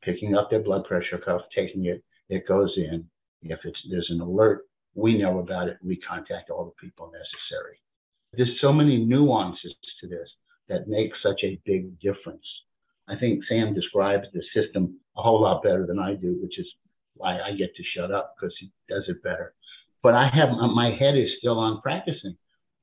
picking 0.03 0.35
up 0.35 0.49
their 0.49 0.61
blood 0.61 0.85
pressure 0.85 1.17
cuff, 1.17 1.41
taking 1.55 1.85
it 1.85 2.03
it 2.29 2.47
goes 2.47 2.73
in. 2.77 3.05
If 3.41 3.59
it's, 3.63 3.79
there's 3.89 4.09
an 4.09 4.21
alert, 4.21 4.65
we 4.95 5.17
know 5.17 5.39
about 5.39 5.67
it. 5.67 5.77
We 5.83 5.97
contact 5.97 6.49
all 6.49 6.65
the 6.65 6.87
people 6.87 7.07
necessary. 7.11 7.79
There's 8.33 8.57
so 8.61 8.71
many 8.71 9.03
nuances 9.03 9.75
to 10.01 10.07
this 10.07 10.29
that 10.69 10.87
make 10.87 11.11
such 11.21 11.41
a 11.43 11.59
big 11.65 11.99
difference. 11.99 12.45
I 13.07 13.15
think 13.17 13.43
Sam 13.49 13.73
describes 13.73 14.27
the 14.33 14.41
system 14.55 14.97
a 15.17 15.21
whole 15.21 15.41
lot 15.41 15.61
better 15.61 15.85
than 15.85 15.99
I 15.99 16.13
do, 16.13 16.37
which 16.41 16.57
is 16.57 16.67
why 17.15 17.39
I 17.39 17.53
get 17.55 17.75
to 17.75 17.83
shut 17.95 18.11
up 18.11 18.35
because 18.35 18.55
he 18.59 18.71
does 18.89 19.03
it 19.07 19.21
better. 19.23 19.53
But 20.01 20.15
I 20.15 20.29
have 20.33 20.49
uh, 20.49 20.67
my 20.67 20.95
head 20.97 21.17
is 21.17 21.29
still 21.39 21.59
on 21.59 21.81
practicing. 21.81 22.35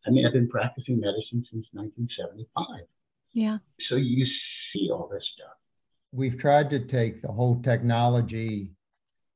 I 0.06 0.10
mean, 0.10 0.26
I've 0.26 0.32
been 0.32 0.48
practicing 0.48 1.00
medicine 1.00 1.44
since 1.50 1.66
1975. 1.72 2.86
Yeah. 3.32 3.58
So 3.88 3.96
you 3.96 4.26
see 4.72 4.90
all 4.90 5.08
this 5.12 5.24
stuff. 5.34 5.56
We've 6.12 6.38
tried 6.38 6.70
to 6.70 6.80
take 6.80 7.20
the 7.20 7.28
whole 7.28 7.60
technology 7.62 8.72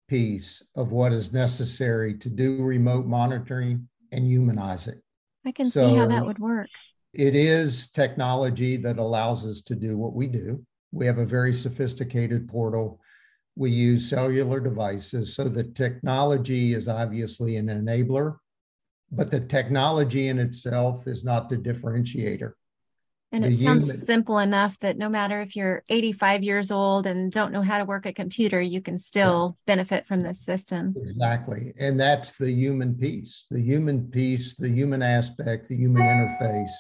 piece 0.09 0.63
of 0.77 0.93
what 0.93 1.13
is 1.13 1.33
necessary 1.33 2.17
to 2.19 2.29
do 2.29 2.63
remote 2.63 3.07
monitoring 3.07 3.89
and 4.13 4.27
humanize 4.27 4.89
it. 4.89 5.03
I 5.47 5.53
can 5.53 5.71
so 5.71 5.89
see 5.89 5.97
how 5.97 6.07
that 6.07 6.25
would 6.25 6.39
work. 6.39 6.69
It 7.13 7.37
is 7.37 7.89
technology 7.89 8.77
that 8.79 8.99
allows 8.99 9.47
us 9.47 9.61
to 9.63 9.75
do 9.75 9.97
what 9.97 10.15
we 10.15 10.27
do. 10.27 10.65
We 10.93 11.07
have 11.07 11.19
a 11.19 11.27
very 11.27 11.53
sophisticated 11.53 12.49
portal. 12.49 13.01
We 13.57 13.71
use 13.71 14.09
cellular 14.09 14.61
devices. 14.61 15.35
So 15.35 15.45
the 15.45 15.65
technology 15.65 16.75
is 16.75 16.89
obviously 16.89 17.57
an 17.57 17.67
enabler, 17.67 18.37
but 19.13 19.31
the 19.31 19.41
technology 19.41 20.29
in 20.29 20.39
itself 20.39 21.07
is 21.07 21.25
not 21.25 21.49
the 21.49 21.57
differentiator. 21.57 22.53
And 23.35 23.45
it 23.45 23.57
sounds 23.57 24.07
simple 24.07 24.39
enough 24.39 24.79
that 24.79 24.97
no 24.97 25.09
matter 25.09 25.41
if 25.41 25.57
you're 25.57 25.83
85 25.89 26.45
years 26.45 26.71
old 26.71 27.05
and 27.05 27.33
don't 27.33 27.51
know 27.51 27.63
how 27.63 27.79
to 27.79 27.85
work 27.85 28.07
a 28.07 28.13
computer, 28.13 28.61
you 28.61 28.81
can 28.81 28.97
still 28.97 29.57
yeah. 29.59 29.75
benefit 29.75 30.07
from 30.07 30.23
this 30.23 30.41
system. 30.41 30.95
Exactly. 30.97 31.73
And 31.77 31.99
that's 31.99 32.39
the 32.39 32.53
human 32.53 32.95
piece, 32.95 33.47
the 33.51 33.61
human 33.61 34.07
piece, 34.09 34.55
the 34.55 34.69
human 34.69 35.03
aspect, 35.03 35.67
the 35.67 35.75
human 35.75 36.03
interface, 36.03 36.71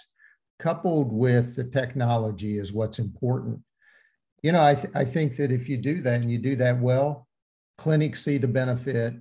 coupled 0.60 1.10
with 1.10 1.56
the 1.56 1.64
technology 1.64 2.58
is 2.58 2.72
what's 2.72 3.00
important. 3.00 3.58
You 4.44 4.52
know, 4.52 4.62
I, 4.62 4.76
th- 4.76 4.94
I 4.94 5.04
think 5.04 5.34
that 5.38 5.50
if 5.50 5.68
you 5.68 5.76
do 5.76 6.02
that 6.02 6.22
and 6.22 6.30
you 6.30 6.38
do 6.38 6.54
that 6.54 6.78
well, 6.78 7.26
clinics 7.78 8.24
see 8.24 8.38
the 8.38 8.46
benefit, 8.46 9.14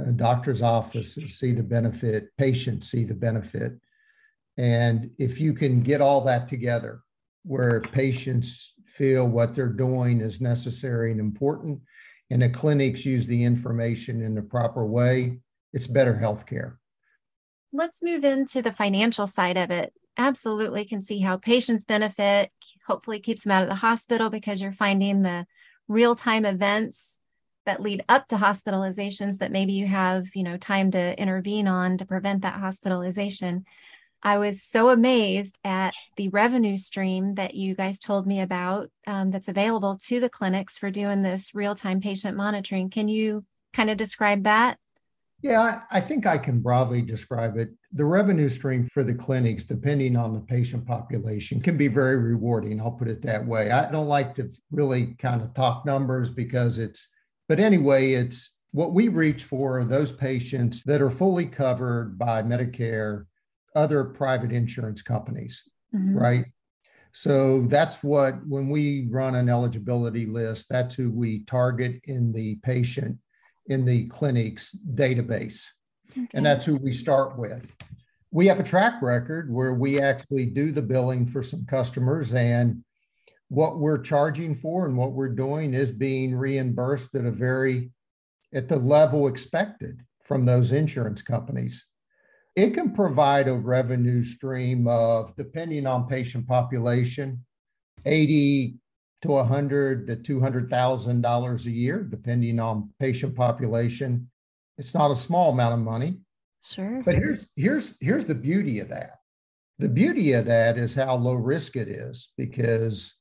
uh, 0.00 0.10
doctor's 0.12 0.62
offices 0.62 1.38
see 1.38 1.52
the 1.52 1.62
benefit, 1.62 2.34
patients 2.38 2.90
see 2.90 3.04
the 3.04 3.14
benefit. 3.14 3.78
And 4.58 5.10
if 5.18 5.40
you 5.40 5.52
can 5.52 5.82
get 5.82 6.00
all 6.00 6.22
that 6.22 6.48
together, 6.48 7.00
where 7.44 7.80
patients 7.80 8.72
feel 8.86 9.28
what 9.28 9.54
they're 9.54 9.68
doing 9.68 10.20
is 10.20 10.40
necessary 10.40 11.10
and 11.10 11.20
important, 11.20 11.80
and 12.30 12.42
the 12.42 12.48
clinics 12.48 13.04
use 13.04 13.26
the 13.26 13.44
information 13.44 14.22
in 14.22 14.34
the 14.34 14.42
proper 14.42 14.84
way, 14.84 15.38
it's 15.72 15.86
better 15.86 16.14
healthcare. 16.14 16.76
Let's 17.72 18.02
move 18.02 18.24
into 18.24 18.62
the 18.62 18.72
financial 18.72 19.26
side 19.26 19.56
of 19.56 19.70
it. 19.70 19.92
Absolutely 20.16 20.86
can 20.86 21.02
see 21.02 21.18
how 21.18 21.36
patients 21.36 21.84
benefit, 21.84 22.50
hopefully 22.86 23.20
keeps 23.20 23.44
them 23.44 23.52
out 23.52 23.62
of 23.62 23.68
the 23.68 23.74
hospital 23.74 24.30
because 24.30 24.62
you're 24.62 24.72
finding 24.72 25.22
the 25.22 25.46
real-time 25.86 26.46
events 26.46 27.20
that 27.66 27.82
lead 27.82 28.02
up 28.08 28.26
to 28.28 28.36
hospitalizations 28.36 29.38
that 29.38 29.52
maybe 29.52 29.72
you 29.72 29.86
have, 29.86 30.34
you 30.34 30.42
know, 30.42 30.56
time 30.56 30.90
to 30.92 31.20
intervene 31.20 31.68
on 31.68 31.98
to 31.98 32.06
prevent 32.06 32.42
that 32.42 32.60
hospitalization. 32.60 33.66
I 34.26 34.38
was 34.38 34.60
so 34.60 34.88
amazed 34.88 35.56
at 35.62 35.94
the 36.16 36.30
revenue 36.30 36.76
stream 36.78 37.36
that 37.36 37.54
you 37.54 37.76
guys 37.76 37.96
told 37.96 38.26
me 38.26 38.40
about 38.40 38.90
um, 39.06 39.30
that's 39.30 39.46
available 39.46 39.96
to 40.08 40.18
the 40.18 40.28
clinics 40.28 40.76
for 40.76 40.90
doing 40.90 41.22
this 41.22 41.54
real 41.54 41.76
time 41.76 42.00
patient 42.00 42.36
monitoring. 42.36 42.90
Can 42.90 43.06
you 43.06 43.44
kind 43.72 43.88
of 43.88 43.96
describe 43.96 44.42
that? 44.42 44.78
Yeah, 45.42 45.82
I 45.92 46.00
think 46.00 46.26
I 46.26 46.38
can 46.38 46.58
broadly 46.58 47.02
describe 47.02 47.56
it. 47.56 47.70
The 47.92 48.04
revenue 48.04 48.48
stream 48.48 48.84
for 48.86 49.04
the 49.04 49.14
clinics, 49.14 49.62
depending 49.62 50.16
on 50.16 50.32
the 50.32 50.40
patient 50.40 50.84
population, 50.84 51.60
can 51.60 51.76
be 51.76 51.86
very 51.86 52.16
rewarding. 52.16 52.80
I'll 52.80 52.90
put 52.90 53.06
it 53.06 53.22
that 53.22 53.46
way. 53.46 53.70
I 53.70 53.88
don't 53.92 54.08
like 54.08 54.34
to 54.34 54.50
really 54.72 55.14
kind 55.20 55.40
of 55.40 55.54
talk 55.54 55.86
numbers 55.86 56.30
because 56.30 56.78
it's, 56.78 57.06
but 57.48 57.60
anyway, 57.60 58.14
it's 58.14 58.56
what 58.72 58.92
we 58.92 59.06
reach 59.06 59.44
for 59.44 59.84
those 59.84 60.10
patients 60.10 60.82
that 60.82 61.00
are 61.00 61.10
fully 61.10 61.46
covered 61.46 62.18
by 62.18 62.42
Medicare 62.42 63.26
other 63.76 64.02
private 64.02 64.50
insurance 64.50 65.02
companies, 65.02 65.62
mm-hmm. 65.94 66.16
right? 66.16 66.46
So 67.12 67.62
that's 67.68 68.02
what, 68.02 68.34
when 68.46 68.68
we 68.68 69.06
run 69.08 69.36
an 69.36 69.48
eligibility 69.48 70.26
list, 70.26 70.66
that's 70.68 70.94
who 70.94 71.10
we 71.10 71.44
target 71.44 72.00
in 72.04 72.32
the 72.32 72.56
patient, 72.56 73.18
in 73.66 73.84
the 73.84 74.06
clinic's 74.08 74.76
database. 74.94 75.64
Okay. 76.10 76.26
And 76.34 76.44
that's 76.44 76.66
who 76.66 76.76
we 76.76 76.92
start 76.92 77.38
with. 77.38 77.74
We 78.30 78.46
have 78.48 78.60
a 78.60 78.64
track 78.64 79.00
record 79.00 79.50
where 79.50 79.74
we 79.74 80.00
actually 80.00 80.46
do 80.46 80.72
the 80.72 80.82
billing 80.82 81.26
for 81.26 81.42
some 81.42 81.64
customers, 81.64 82.34
and 82.34 82.84
what 83.48 83.78
we're 83.78 83.98
charging 83.98 84.54
for 84.54 84.86
and 84.86 84.96
what 84.96 85.12
we're 85.12 85.28
doing 85.28 85.72
is 85.72 85.90
being 85.90 86.34
reimbursed 86.34 87.14
at 87.14 87.24
a 87.24 87.30
very, 87.30 87.92
at 88.52 88.68
the 88.68 88.76
level 88.76 89.28
expected 89.28 90.00
from 90.22 90.44
those 90.44 90.72
insurance 90.72 91.22
companies 91.22 91.86
it 92.56 92.72
can 92.72 92.92
provide 92.92 93.48
a 93.48 93.54
revenue 93.54 94.22
stream 94.22 94.88
of, 94.88 95.36
depending 95.36 95.86
on 95.86 96.08
patient 96.08 96.48
population, 96.48 97.44
80 98.06 98.76
to 99.22 99.28
100 99.28 100.06
to 100.06 100.16
200,000 100.16 101.20
dollars 101.20 101.66
a 101.66 101.70
year, 101.70 102.02
depending 102.02 102.58
on 102.58 102.90
patient 102.98 103.34
population. 103.34 104.30
It's 104.78 104.94
not 104.94 105.10
a 105.10 105.16
small 105.16 105.52
amount 105.52 105.74
of 105.74 105.80
money. 105.80 106.18
Sure. 106.62 107.00
But 107.04 107.14
here's 107.14 107.46
here's 107.56 107.96
here's 108.00 108.24
the 108.24 108.34
beauty 108.34 108.80
of 108.80 108.88
that. 108.88 109.18
The 109.78 109.88
beauty 109.88 110.32
of 110.32 110.46
that 110.46 110.78
is 110.78 110.94
how 110.94 111.14
low 111.16 111.34
risk 111.34 111.76
it 111.76 111.88
is 111.88 112.32
because 112.38 113.14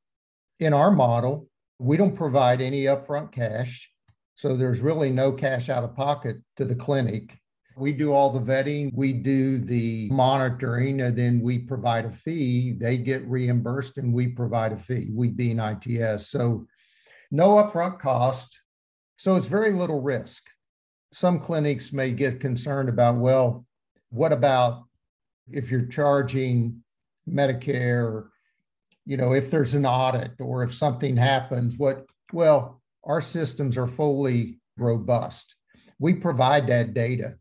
in 0.60 0.74
our 0.74 0.91
model, 0.91 1.50
we 1.80 1.98
don't 1.98 2.15
provide 2.15 2.62
any 2.62 2.84
upfront 2.86 3.34
cash. 3.34 3.89
So 4.36 4.56
there's 4.56 4.80
really 4.80 5.10
no 5.10 5.34
cash 5.34 5.69
out 5.69 5.84
of 5.84 5.95
pocket 5.95 6.38
to 6.56 6.65
the 6.65 6.76
clinic. 6.76 7.38
We 7.77 7.91
do 7.91 8.13
all 8.13 8.29
the 8.29 8.39
vetting, 8.39 8.91
we 8.93 9.11
do 9.11 9.57
the 9.59 10.09
monitoring, 10.09 11.01
and 11.01 11.17
then 11.17 11.41
we 11.41 11.59
provide 11.59 12.05
a 12.05 12.11
fee. 12.11 12.73
They 12.79 12.97
get 12.97 13.27
reimbursed 13.27 13.97
and 13.97 14.13
we 14.13 14.27
provide 14.27 14.71
a 14.71 14.77
fee, 14.77 15.09
we 15.11 15.29
being 15.29 15.59
ITS. 15.59 16.29
So 16.29 16.67
no 17.31 17.55
upfront 17.55 17.99
cost. 17.99 18.59
So 19.17 19.35
it's 19.35 19.47
very 19.47 19.73
little 19.73 20.01
risk. 20.01 20.43
Some 21.11 21.38
clinics 21.39 21.91
may 21.91 22.11
get 22.11 22.39
concerned 22.39 22.88
about, 22.88 23.17
well, 23.17 23.65
what 24.09 24.31
about 24.31 24.83
if 25.51 25.69
you're 25.69 25.85
charging 25.85 26.81
Medicare, 27.29 28.27
you 29.05 29.17
know, 29.17 29.33
if 29.33 29.51
there's 29.51 29.73
an 29.73 29.85
audit 29.85 30.31
or 30.39 30.63
if 30.63 30.73
something 30.73 31.17
happens, 31.17 31.77
what, 31.77 32.05
well, 32.31 32.81
our 33.03 33.21
systems 33.21 33.77
are 33.77 33.88
fully 33.88 34.59
robust. 34.77 35.55
We 35.99 36.13
provide 36.13 36.67
that 36.67 36.93
data 36.93 37.35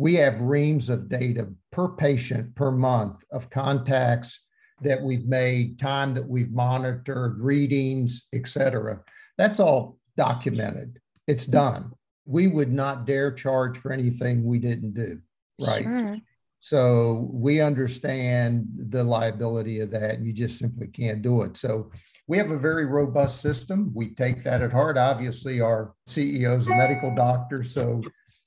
we 0.00 0.14
have 0.14 0.40
reams 0.40 0.88
of 0.88 1.10
data 1.10 1.46
per 1.72 1.86
patient 1.86 2.54
per 2.54 2.70
month 2.70 3.22
of 3.32 3.50
contacts 3.50 4.46
that 4.80 5.02
we've 5.02 5.26
made, 5.26 5.78
time 5.78 6.14
that 6.14 6.26
we've 6.26 6.50
monitored, 6.52 7.38
readings, 7.38 8.26
et 8.32 8.48
cetera. 8.48 8.98
That's 9.36 9.60
all 9.60 9.98
documented. 10.16 10.98
It's 11.26 11.44
mm-hmm. 11.44 11.52
done. 11.52 11.92
We 12.24 12.46
would 12.46 12.72
not 12.72 13.04
dare 13.04 13.30
charge 13.30 13.76
for 13.76 13.92
anything 13.92 14.42
we 14.42 14.58
didn't 14.58 14.94
do. 14.94 15.20
Right. 15.60 15.82
Sure. 15.82 16.16
So 16.60 17.28
we 17.30 17.60
understand 17.60 18.68
the 18.88 19.04
liability 19.04 19.80
of 19.80 19.90
that. 19.90 20.20
You 20.20 20.32
just 20.32 20.58
simply 20.58 20.86
can't 20.86 21.20
do 21.20 21.42
it. 21.42 21.58
So 21.58 21.90
we 22.26 22.38
have 22.38 22.52
a 22.52 22.58
very 22.58 22.86
robust 22.86 23.42
system. 23.42 23.92
We 23.94 24.14
take 24.14 24.42
that 24.44 24.62
at 24.62 24.72
heart. 24.72 24.96
Obviously, 24.96 25.60
our 25.60 25.92
CEO 26.08 26.56
is 26.56 26.68
a 26.68 26.70
medical 26.70 27.14
doctor. 27.14 27.62
So 27.62 28.00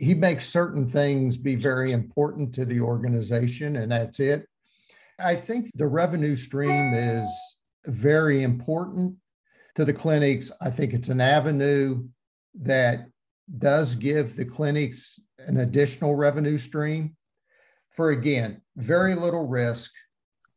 he 0.04 0.14
makes 0.14 0.48
certain 0.48 0.90
things 0.90 1.38
be 1.38 1.56
very 1.56 1.94
important 1.94 2.54
to 2.56 2.66
the 2.66 2.82
organization, 2.82 3.78
and 3.78 3.92
that's 3.92 4.20
it. 4.20 4.48
I 5.20 5.36
think 5.36 5.70
the 5.76 5.88
revenue 5.88 6.36
stream 6.36 6.94
is 6.94 7.26
very 7.86 8.44
important 8.44 9.16
to 9.76 9.86
the 9.86 9.94
clinics. 9.94 10.52
I 10.62 10.70
think 10.72 10.94
it's 10.94 11.08
an 11.08 11.22
avenue 11.22 12.04
that 12.56 13.08
does 13.60 13.96
give 13.96 14.36
the 14.36 14.46
clinics 14.46 15.20
an 15.40 15.58
additional 15.58 16.16
revenue 16.16 16.58
stream 16.58 17.16
for, 17.90 18.12
again, 18.12 18.62
very 18.76 19.16
little 19.16 19.48
risk 19.48 19.92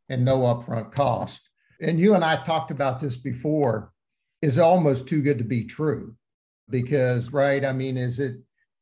and 0.09 0.25
no 0.25 0.39
upfront 0.39 0.93
cost. 0.93 1.49
And 1.81 2.01
you 2.01 2.15
and 2.15 2.25
I 2.25 2.43
talked 2.43 2.71
about 2.71 3.01
this 3.01 3.17
before, 3.17 3.93
is 4.43 4.59
almost 4.59 5.07
too 5.07 5.23
good 5.23 5.39
to 5.39 5.45
be 5.45 5.65
true 5.65 6.15
because, 6.69 7.33
right? 7.33 7.65
I 7.65 7.73
mean, 7.73 7.97
is 7.97 8.19
it 8.19 8.37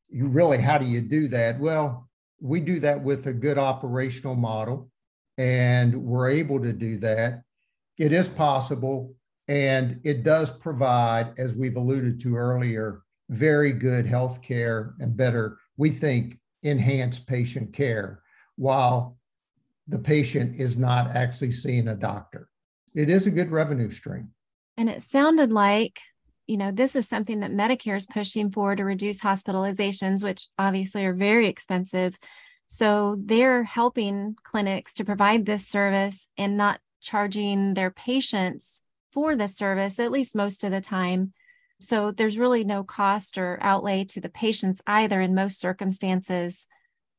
you 0.09 0.27
really, 0.27 0.59
how 0.59 0.79
do 0.79 0.87
you 0.87 1.01
do 1.01 1.29
that? 1.29 1.59
Well, 1.59 2.09
we 2.41 2.61
do 2.61 2.81
that 2.81 3.03
with 3.03 3.27
a 3.27 3.33
good 3.33 3.59
operational 3.59 4.35
model, 4.35 4.91
and 5.39 5.95
we're 5.95 6.31
able 6.31 6.61
to 6.61 6.73
do 6.73 6.99
that. 6.99 7.43
It 7.99 8.13
is 8.13 8.29
possible, 8.29 9.15
and 9.49 10.01
it 10.05 10.23
does 10.23 10.51
provide, 10.51 11.39
as 11.39 11.55
we've 11.55 11.77
alluded 11.77 12.21
to 12.21 12.37
earlier, 12.37 13.03
very 13.31 13.73
good 13.73 14.07
health 14.07 14.43
care 14.43 14.95
and 15.01 15.17
better, 15.17 15.59
we 15.77 15.91
think, 15.91 16.39
enhanced 16.63 17.27
patient 17.27 17.73
care 17.73 18.21
while 18.57 19.19
the 19.89 19.99
patient 19.99 20.59
is 20.59 20.77
not 20.77 21.09
actually 21.09 21.53
seeing 21.53 21.89
a 21.89 21.95
doctor. 21.95 22.49
It 22.95 23.11
is 23.11 23.27
a 23.27 23.31
good 23.31 23.51
revenue 23.51 23.91
stream. 23.91 24.31
And 24.77 24.89
it 24.89 25.03
sounded 25.03 25.53
like 25.53 25.99
you 26.47 26.57
know, 26.57 26.71
this 26.71 26.95
is 26.95 27.09
something 27.09 27.41
that 27.41 27.53
Medicare 27.53 27.97
is 27.97 28.07
pushing 28.07 28.51
for 28.51 28.77
to 28.77 28.85
reduce 28.85 29.23
hospitalizations, 29.23 30.23
which 30.23 30.49
obviously 30.59 31.05
are 31.07 31.15
very 31.15 31.47
expensive. 31.47 32.19
So 32.69 33.17
they're 33.19 33.65
helping 33.65 34.37
clinics 34.43 34.95
to 34.95 35.05
provide 35.05 35.47
this 35.47 35.67
service 35.67 36.29
and 36.37 36.57
not 36.57 36.81
charging 37.01 37.75
their 37.75 37.91
patients 37.91 38.83
for 39.13 39.37
the 39.37 39.49
service, 39.49 39.99
at 39.99 40.11
least 40.11 40.35
most 40.35 40.65
of 40.65 40.71
the 40.71 40.81
time. 40.81 41.33
So 41.81 42.11
there's 42.11 42.39
really 42.39 42.65
no 42.65 42.83
cost 42.83 43.39
or 43.39 43.59
outlay 43.63 44.05
to 44.05 44.21
the 44.21 44.29
patients 44.29 44.83
either 44.87 45.21
in 45.21 45.35
most 45.35 45.61
circumstances. 45.61 46.69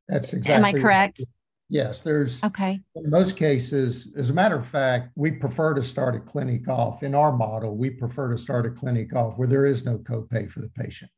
That's 0.07 0.33
exactly. 0.33 0.53
Am 0.53 0.65
I 0.65 0.81
correct? 0.81 1.21
Yes, 1.69 2.01
there's 2.01 2.43
okay. 2.43 2.79
In 2.95 3.09
most 3.09 3.37
cases, 3.37 4.13
as 4.15 4.29
a 4.29 4.33
matter 4.33 4.55
of 4.55 4.67
fact, 4.67 5.09
we 5.15 5.31
prefer 5.31 5.73
to 5.73 5.81
start 5.81 6.15
a 6.15 6.19
clinic 6.19 6.67
off. 6.67 7.01
In 7.01 7.15
our 7.15 7.31
model, 7.31 7.75
we 7.75 7.89
prefer 7.89 8.31
to 8.31 8.37
start 8.37 8.67
a 8.67 8.69
clinic 8.69 9.15
off 9.15 9.37
where 9.37 9.47
there 9.47 9.65
is 9.65 9.83
no 9.83 9.97
copay 9.97 10.49
for 10.49 10.61
the 10.61 10.69
patient. 10.69 11.09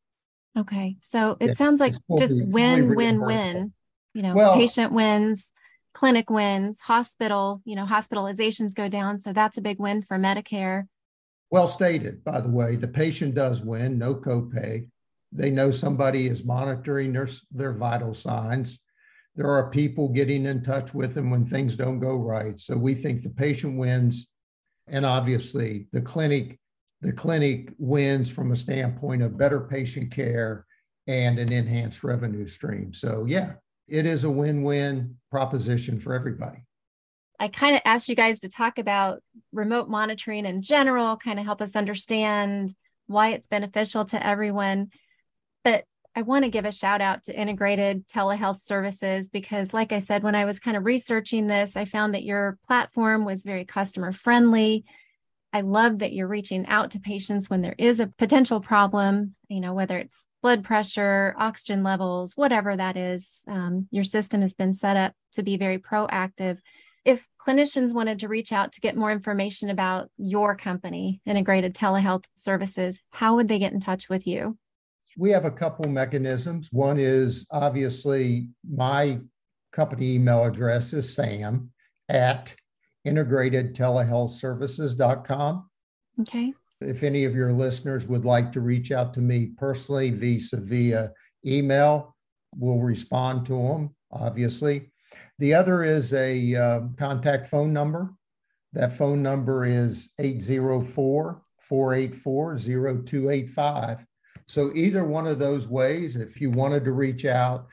Okay. 0.58 0.96
So 1.02 1.36
it 1.40 1.48
yeah. 1.48 1.54
sounds 1.54 1.80
like 1.80 1.96
just 2.18 2.42
win, 2.42 2.96
win, 2.96 3.22
win. 3.22 3.74
You 4.14 4.24
know, 4.24 4.34
well, 4.34 4.56
patient 4.56 4.94
wins, 4.94 5.52
clinic 5.94 6.30
wins, 6.30 6.80
hospital, 6.80 7.62
you 7.66 7.76
know, 7.76 7.86
hospitalizations 7.86 8.74
go 8.74 8.88
down. 8.88 9.20
So 9.20 9.34
that's 9.34 9.58
a 9.58 9.62
big 9.62 9.80
win 9.80 10.02
for 10.02 10.18
Medicare. 10.18 10.88
Well 11.52 11.68
stated, 11.68 12.24
by 12.24 12.42
the 12.42 12.50
way. 12.50 12.78
The 12.78 12.88
patient 12.88 13.36
does 13.36 13.62
win, 13.62 14.00
no 14.00 14.16
copay. 14.16 14.88
They 15.34 15.52
know 15.52 15.72
somebody 15.72 16.28
is 16.28 16.46
monitoring 16.46 17.12
their, 17.14 17.28
their 17.52 17.74
vital 17.74 18.14
signs 18.14 18.80
there 19.38 19.52
are 19.52 19.70
people 19.70 20.10
getting 20.10 20.48
in 20.48 20.64
touch 20.64 20.96
with 20.96 21.14
them 21.14 21.30
when 21.30 21.46
things 21.46 21.76
don't 21.76 22.00
go 22.00 22.16
right. 22.16 22.60
So 22.60 22.76
we 22.76 22.96
think 22.96 23.22
the 23.22 23.30
patient 23.30 23.78
wins. 23.78 24.28
And 24.88 25.06
obviously 25.06 25.88
the 25.92 26.02
clinic, 26.02 26.60
the 27.02 27.14
clinic 27.14 27.72
wins 27.78 28.32
from 28.32 28.52
a 28.52 28.56
standpoint 28.56 29.22
of 29.22 29.38
better 29.38 29.62
patient 29.62 30.12
care 30.12 30.66
and 31.06 31.38
an 31.38 31.54
enhanced 31.54 32.04
revenue 32.04 32.48
stream. 32.48 32.94
So, 32.94 33.26
yeah, 33.28 33.54
it 33.88 34.08
is 34.08 34.24
a 34.24 34.30
win 34.30 34.64
win 34.64 35.18
proposition 35.30 36.00
for 36.00 36.14
everybody. 36.14 36.66
I 37.40 37.48
kind 37.48 37.76
of 37.76 37.84
asked 37.86 38.10
you 38.10 38.16
guys 38.16 38.40
to 38.40 38.50
talk 38.50 38.80
about 38.80 39.22
remote 39.54 39.88
monitoring 39.88 40.48
in 40.48 40.64
general, 40.64 41.16
kind 41.16 41.40
of 41.40 41.46
help 41.46 41.62
us 41.62 41.76
understand 41.76 42.74
why 43.06 43.30
it's 43.30 43.48
beneficial 43.48 44.06
to 44.06 44.26
everyone. 44.26 44.90
But 45.64 45.86
I 46.18 46.24
want 46.24 46.46
to 46.46 46.50
give 46.50 46.66
a 46.66 46.72
shout 46.72 47.00
out 47.00 47.26
to 47.26 47.40
integrated 47.40 48.08
telehealth 48.08 48.60
services 48.62 49.30
because, 49.30 49.72
like 49.72 49.92
I 49.92 50.00
said, 50.00 50.24
when 50.24 50.34
I 50.34 50.46
was 50.46 50.60
kind 50.60 50.76
of 50.76 50.84
researching 50.84 51.46
this, 51.46 51.78
I 51.78 51.86
found 51.86 52.16
that 52.16 52.24
your 52.24 52.58
platform 52.66 53.24
was 53.24 53.44
very 53.44 53.66
customer 53.66 54.12
friendly. 54.12 54.84
I 55.54 55.62
love 55.62 56.00
that 56.00 56.14
you're 56.14 56.28
reaching 56.28 56.66
out 56.66 56.90
to 56.92 57.00
patients 57.00 57.52
when 57.52 57.62
there 57.62 57.76
is 57.78 58.00
a 58.00 58.12
potential 58.18 58.60
problem, 58.60 59.36
you 59.48 59.60
know, 59.60 59.76
whether 59.76 59.96
it's 60.00 60.26
blood 60.42 60.64
pressure, 60.64 61.36
oxygen 61.38 61.84
levels, 61.84 62.34
whatever 62.36 62.76
that 62.76 62.98
is. 62.98 63.44
Um, 63.48 63.88
your 63.92 64.04
system 64.04 64.42
has 64.42 64.56
been 64.56 64.74
set 64.74 64.98
up 64.98 65.14
to 65.34 65.44
be 65.44 65.56
very 65.56 65.78
proactive. 65.78 66.58
If 67.06 67.28
clinicians 67.40 67.94
wanted 67.94 68.18
to 68.20 68.28
reach 68.28 68.52
out 68.52 68.72
to 68.72 68.82
get 68.82 68.98
more 68.98 69.12
information 69.12 69.70
about 69.70 70.10
your 70.18 70.56
company, 70.56 71.22
Integrated 71.28 71.76
Telehealth 71.76 72.26
Services, 72.36 73.04
how 73.12 73.36
would 73.36 73.50
they 73.50 73.60
get 73.60 73.72
in 73.72 73.80
touch 73.80 74.10
with 74.10 74.26
you? 74.26 74.58
We 75.18 75.32
have 75.32 75.44
a 75.46 75.52
couple 75.52 75.90
mechanisms. 75.90 76.70
One 76.72 77.00
is 77.00 77.48
obviously 77.52 78.50
my 78.70 79.20
company 79.74 80.14
email 80.14 80.46
address 80.46 80.94
is 80.94 81.14
sam 81.14 81.72
at 82.08 82.56
integratedtelehealthservices.com. 83.06 85.70
Okay. 86.22 86.54
If 86.80 87.04
any 87.04 87.26
of 87.26 87.36
your 87.36 87.52
listeners 87.52 88.08
would 88.08 88.24
like 88.26 88.52
to 88.52 88.62
reach 88.62 88.92
out 88.92 89.12
to 89.16 89.22
me 89.22 89.48
personally 89.58 90.12
via 90.12 90.40
via 90.54 91.12
email, 91.46 92.16
we'll 92.56 92.78
respond 92.78 93.48
to 93.48 93.54
them, 93.54 93.96
obviously. 94.12 94.92
The 95.40 95.56
other 95.56 95.84
is 95.84 96.14
a 96.14 96.56
uh, 96.56 96.82
contact 96.98 97.48
phone 97.48 97.74
number. 97.74 98.14
That 98.74 98.96
phone 98.96 99.24
number 99.24 99.66
is 99.66 100.10
804 100.20 101.42
484 101.60 102.58
0285. 102.58 104.06
So 104.48 104.72
either 104.74 105.04
one 105.04 105.28
of 105.28 105.40
those 105.40 105.68
ways, 105.68 106.16
if 106.16 106.40
you 106.40 106.50
wanted 106.50 106.86
to 106.86 106.92
reach 106.92 107.26
out, 107.26 107.68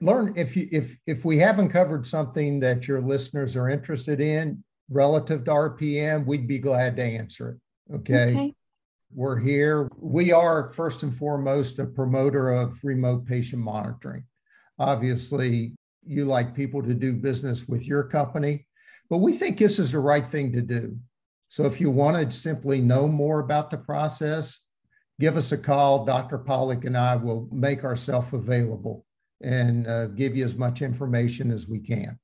learn 0.00 0.32
if 0.36 0.56
you 0.56 0.68
if 0.70 0.96
if 1.06 1.24
we 1.24 1.38
haven't 1.38 1.70
covered 1.70 2.06
something 2.06 2.60
that 2.60 2.86
your 2.86 3.00
listeners 3.00 3.56
are 3.56 3.68
interested 3.68 4.20
in 4.20 4.62
relative 4.90 5.44
to 5.44 5.50
RPM, 5.50 6.26
we'd 6.26 6.46
be 6.46 6.58
glad 6.58 6.96
to 6.96 7.02
answer 7.02 7.50
it. 7.50 7.94
Okay. 7.94 8.30
okay. 8.30 8.54
We're 9.14 9.38
here. 9.38 9.88
We 9.98 10.32
are 10.32 10.68
first 10.68 11.04
and 11.04 11.14
foremost 11.14 11.78
a 11.78 11.84
promoter 11.84 12.50
of 12.50 12.78
remote 12.82 13.26
patient 13.26 13.62
monitoring. 13.62 14.24
Obviously, 14.78 15.74
you 16.04 16.24
like 16.24 16.54
people 16.54 16.82
to 16.82 16.94
do 16.94 17.12
business 17.12 17.68
with 17.68 17.86
your 17.86 18.02
company, 18.04 18.66
but 19.08 19.18
we 19.18 19.32
think 19.32 19.56
this 19.56 19.78
is 19.78 19.92
the 19.92 20.00
right 20.00 20.26
thing 20.26 20.52
to 20.52 20.62
do. 20.62 20.96
So 21.48 21.64
if 21.64 21.80
you 21.80 21.90
want 21.90 22.16
to 22.16 22.36
simply 22.36 22.80
know 22.80 23.06
more 23.06 23.38
about 23.38 23.70
the 23.70 23.78
process, 23.78 24.58
give 25.20 25.36
us 25.36 25.52
a 25.52 25.58
call. 25.58 26.04
Dr. 26.04 26.38
Pollock 26.38 26.84
and 26.84 26.96
I 26.96 27.16
will 27.16 27.48
make 27.52 27.84
ourselves 27.84 28.32
available 28.32 29.04
and 29.42 29.86
uh, 29.86 30.06
give 30.08 30.36
you 30.36 30.44
as 30.44 30.56
much 30.56 30.82
information 30.82 31.50
as 31.50 31.68
we 31.68 31.78
can. 31.78 32.18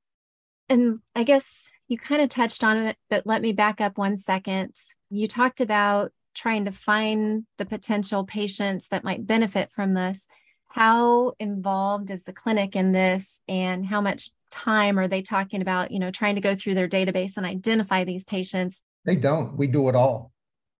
And 0.68 1.00
I 1.14 1.24
guess 1.24 1.70
you 1.88 1.98
kind 1.98 2.22
of 2.22 2.28
touched 2.28 2.62
on 2.62 2.76
it, 2.76 2.96
but 3.08 3.26
let 3.26 3.42
me 3.42 3.52
back 3.52 3.80
up 3.80 3.98
one 3.98 4.16
second. 4.16 4.74
You 5.10 5.26
talked 5.26 5.60
about 5.60 6.12
trying 6.34 6.64
to 6.66 6.72
find 6.72 7.44
the 7.58 7.66
potential 7.66 8.24
patients 8.24 8.88
that 8.88 9.02
might 9.02 9.26
benefit 9.26 9.72
from 9.72 9.94
this. 9.94 10.28
How 10.68 11.32
involved 11.40 12.10
is 12.10 12.22
the 12.22 12.32
clinic 12.32 12.76
in 12.76 12.92
this, 12.92 13.40
and 13.48 13.84
how 13.84 14.00
much 14.00 14.30
time 14.52 14.98
are 14.98 15.08
they 15.08 15.22
talking 15.22 15.60
about, 15.60 15.90
you 15.90 15.98
know, 15.98 16.12
trying 16.12 16.36
to 16.36 16.40
go 16.40 16.54
through 16.54 16.74
their 16.74 16.88
database 16.88 17.36
and 17.36 17.44
identify 17.44 18.04
these 18.04 18.24
patients? 18.24 18.80
They 19.04 19.16
don't. 19.16 19.56
We 19.56 19.66
do 19.66 19.88
it 19.88 19.96
all. 19.96 20.30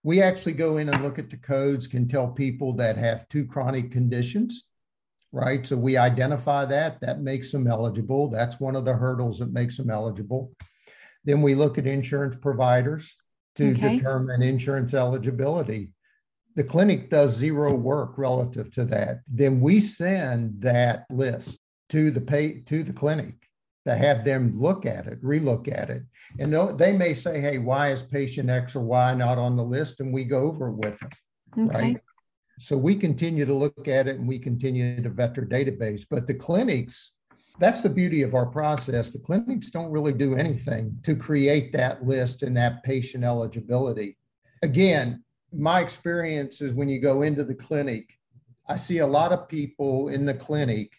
We 0.02 0.22
actually 0.22 0.52
go 0.52 0.78
in 0.78 0.88
and 0.88 1.02
look 1.02 1.18
at 1.18 1.30
the 1.30 1.36
codes, 1.36 1.86
can 1.86 2.08
tell 2.08 2.28
people 2.28 2.72
that 2.74 2.96
have 2.96 3.28
two 3.28 3.44
chronic 3.44 3.90
conditions, 3.92 4.64
right? 5.32 5.66
So 5.66 5.76
we 5.76 5.96
identify 5.96 6.64
that, 6.66 7.00
that 7.00 7.20
makes 7.20 7.52
them 7.52 7.66
eligible. 7.66 8.28
That's 8.28 8.58
one 8.58 8.76
of 8.76 8.84
the 8.84 8.94
hurdles 8.94 9.38
that 9.40 9.52
makes 9.52 9.76
them 9.76 9.90
eligible. 9.90 10.52
Then 11.24 11.42
we 11.42 11.54
look 11.54 11.76
at 11.76 11.86
insurance 11.86 12.36
providers 12.40 13.14
to 13.56 13.72
okay. 13.72 13.96
determine 13.96 14.42
insurance 14.42 14.94
eligibility. 14.94 15.92
The 16.56 16.64
clinic 16.64 17.10
does 17.10 17.36
zero 17.36 17.74
work 17.74 18.16
relative 18.16 18.70
to 18.72 18.84
that. 18.86 19.20
Then 19.28 19.60
we 19.60 19.80
send 19.80 20.62
that 20.62 21.04
list 21.10 21.60
to 21.90 22.10
the 22.10 22.20
pay 22.20 22.60
to 22.60 22.82
the 22.82 22.92
clinic 22.92 23.39
to 23.86 23.94
have 23.94 24.24
them 24.24 24.52
look 24.54 24.86
at 24.86 25.06
it, 25.06 25.22
relook 25.22 25.72
at 25.72 25.90
it. 25.90 26.02
And 26.38 26.54
they 26.78 26.92
may 26.92 27.14
say, 27.14 27.40
hey, 27.40 27.58
why 27.58 27.90
is 27.90 28.02
patient 28.02 28.50
X 28.50 28.76
or 28.76 28.80
Y 28.80 29.14
not 29.14 29.38
on 29.38 29.56
the 29.56 29.64
list? 29.64 30.00
And 30.00 30.12
we 30.12 30.24
go 30.24 30.42
over 30.42 30.70
with 30.70 31.00
them. 31.00 31.10
Okay. 31.58 31.78
Right. 31.78 32.00
So 32.60 32.76
we 32.76 32.94
continue 32.94 33.46
to 33.46 33.54
look 33.54 33.88
at 33.88 34.06
it 34.06 34.18
and 34.18 34.28
we 34.28 34.38
continue 34.38 35.02
to 35.02 35.08
vet 35.08 35.34
their 35.34 35.46
database. 35.46 36.04
But 36.08 36.26
the 36.26 36.34
clinics, 36.34 37.14
that's 37.58 37.80
the 37.80 37.88
beauty 37.88 38.22
of 38.22 38.34
our 38.34 38.46
process. 38.46 39.10
The 39.10 39.18
clinics 39.18 39.70
don't 39.70 39.90
really 39.90 40.12
do 40.12 40.34
anything 40.34 40.98
to 41.04 41.16
create 41.16 41.72
that 41.72 42.06
list 42.06 42.42
and 42.42 42.56
that 42.58 42.84
patient 42.84 43.24
eligibility. 43.24 44.18
Again, 44.62 45.24
my 45.52 45.80
experience 45.80 46.60
is 46.60 46.74
when 46.74 46.88
you 46.88 47.00
go 47.00 47.22
into 47.22 47.44
the 47.44 47.54
clinic, 47.54 48.10
I 48.68 48.76
see 48.76 48.98
a 48.98 49.06
lot 49.06 49.32
of 49.32 49.48
people 49.48 50.08
in 50.08 50.26
the 50.26 50.34
clinic 50.34 50.92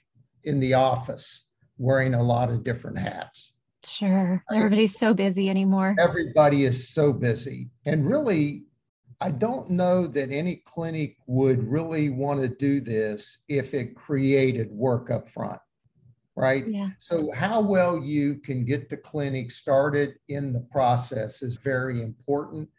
in 0.44 0.60
the 0.60 0.74
office 0.74 1.46
wearing 1.82 2.14
a 2.14 2.22
lot 2.22 2.52
of 2.52 2.64
different 2.64 2.98
hats. 2.98 3.54
Sure. 3.84 4.44
Everybody's 4.54 4.98
so 4.98 5.16
busy 5.16 5.50
anymore. 5.50 5.96
Everybody 6.00 6.66
is 6.66 6.90
so 6.90 7.12
busy. 7.12 7.72
And 7.88 8.08
really, 8.08 8.66
I 9.20 9.32
don't 9.32 9.68
know 9.72 10.06
that 10.06 10.32
any 10.32 10.58
clinic 10.58 11.18
would 11.26 11.68
really 11.68 12.10
want 12.10 12.40
to 12.42 12.48
do 12.48 12.82
this 12.82 13.40
if 13.50 13.74
it 13.74 13.96
created 13.96 14.70
work 14.70 15.10
up 15.10 15.28
front. 15.28 15.60
Right. 16.36 16.68
Yeah. 16.68 16.90
So, 17.00 17.32
how 17.34 17.60
well 17.60 18.00
you 18.00 18.36
can 18.36 18.64
get 18.64 18.90
the 18.90 18.98
clinic 18.98 19.52
started 19.52 20.14
in 20.30 20.54
the 20.54 20.66
process 20.72 21.42
is 21.42 21.56
very 21.56 22.02
important. 22.02 22.70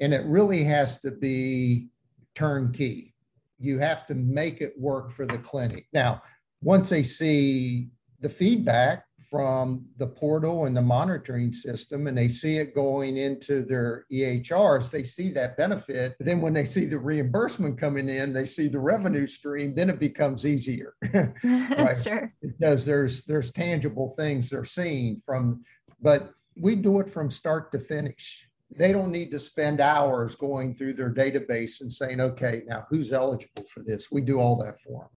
And 0.00 0.14
it 0.14 0.24
really 0.24 0.64
has 0.64 1.00
to 1.00 1.10
be 1.10 1.88
turnkey. 2.34 3.14
You 3.58 3.78
have 3.80 4.06
to 4.06 4.14
make 4.14 4.60
it 4.60 4.72
work 4.78 5.10
for 5.12 5.26
the 5.26 5.38
clinic. 5.38 5.86
Now, 5.92 6.22
once 6.62 6.88
they 6.88 7.02
see 7.02 7.90
the 8.22 8.28
feedback 8.28 9.04
from 9.28 9.84
the 9.96 10.06
portal 10.06 10.66
and 10.66 10.76
the 10.76 10.82
monitoring 10.82 11.52
system 11.54 12.06
and 12.06 12.16
they 12.16 12.28
see 12.28 12.58
it 12.58 12.74
going 12.74 13.16
into 13.16 13.62
their 13.62 14.04
EHRs, 14.12 14.90
they 14.90 15.02
see 15.02 15.30
that 15.30 15.56
benefit. 15.56 16.14
Then 16.20 16.42
when 16.42 16.52
they 16.52 16.66
see 16.66 16.84
the 16.84 16.98
reimbursement 16.98 17.78
coming 17.78 18.10
in, 18.10 18.32
they 18.32 18.44
see 18.44 18.68
the 18.68 18.78
revenue 18.78 19.26
stream, 19.26 19.74
then 19.74 19.88
it 19.88 19.98
becomes 19.98 20.46
easier. 20.46 20.94
right? 21.42 21.98
sure. 22.02 22.32
Because 22.42 22.84
there's 22.84 23.24
there's 23.24 23.50
tangible 23.52 24.10
things 24.10 24.50
they're 24.50 24.64
seeing 24.64 25.16
from, 25.16 25.64
but 26.00 26.32
we 26.54 26.76
do 26.76 27.00
it 27.00 27.08
from 27.08 27.30
start 27.30 27.72
to 27.72 27.78
finish. 27.78 28.46
They 28.70 28.92
don't 28.92 29.10
need 29.10 29.30
to 29.30 29.38
spend 29.38 29.80
hours 29.80 30.34
going 30.34 30.74
through 30.74 30.92
their 30.94 31.12
database 31.12 31.80
and 31.80 31.92
saying, 31.92 32.20
okay, 32.20 32.62
now 32.66 32.86
who's 32.90 33.12
eligible 33.12 33.64
for 33.72 33.82
this? 33.82 34.12
We 34.12 34.20
do 34.20 34.40
all 34.40 34.56
that 34.62 34.80
for 34.80 35.08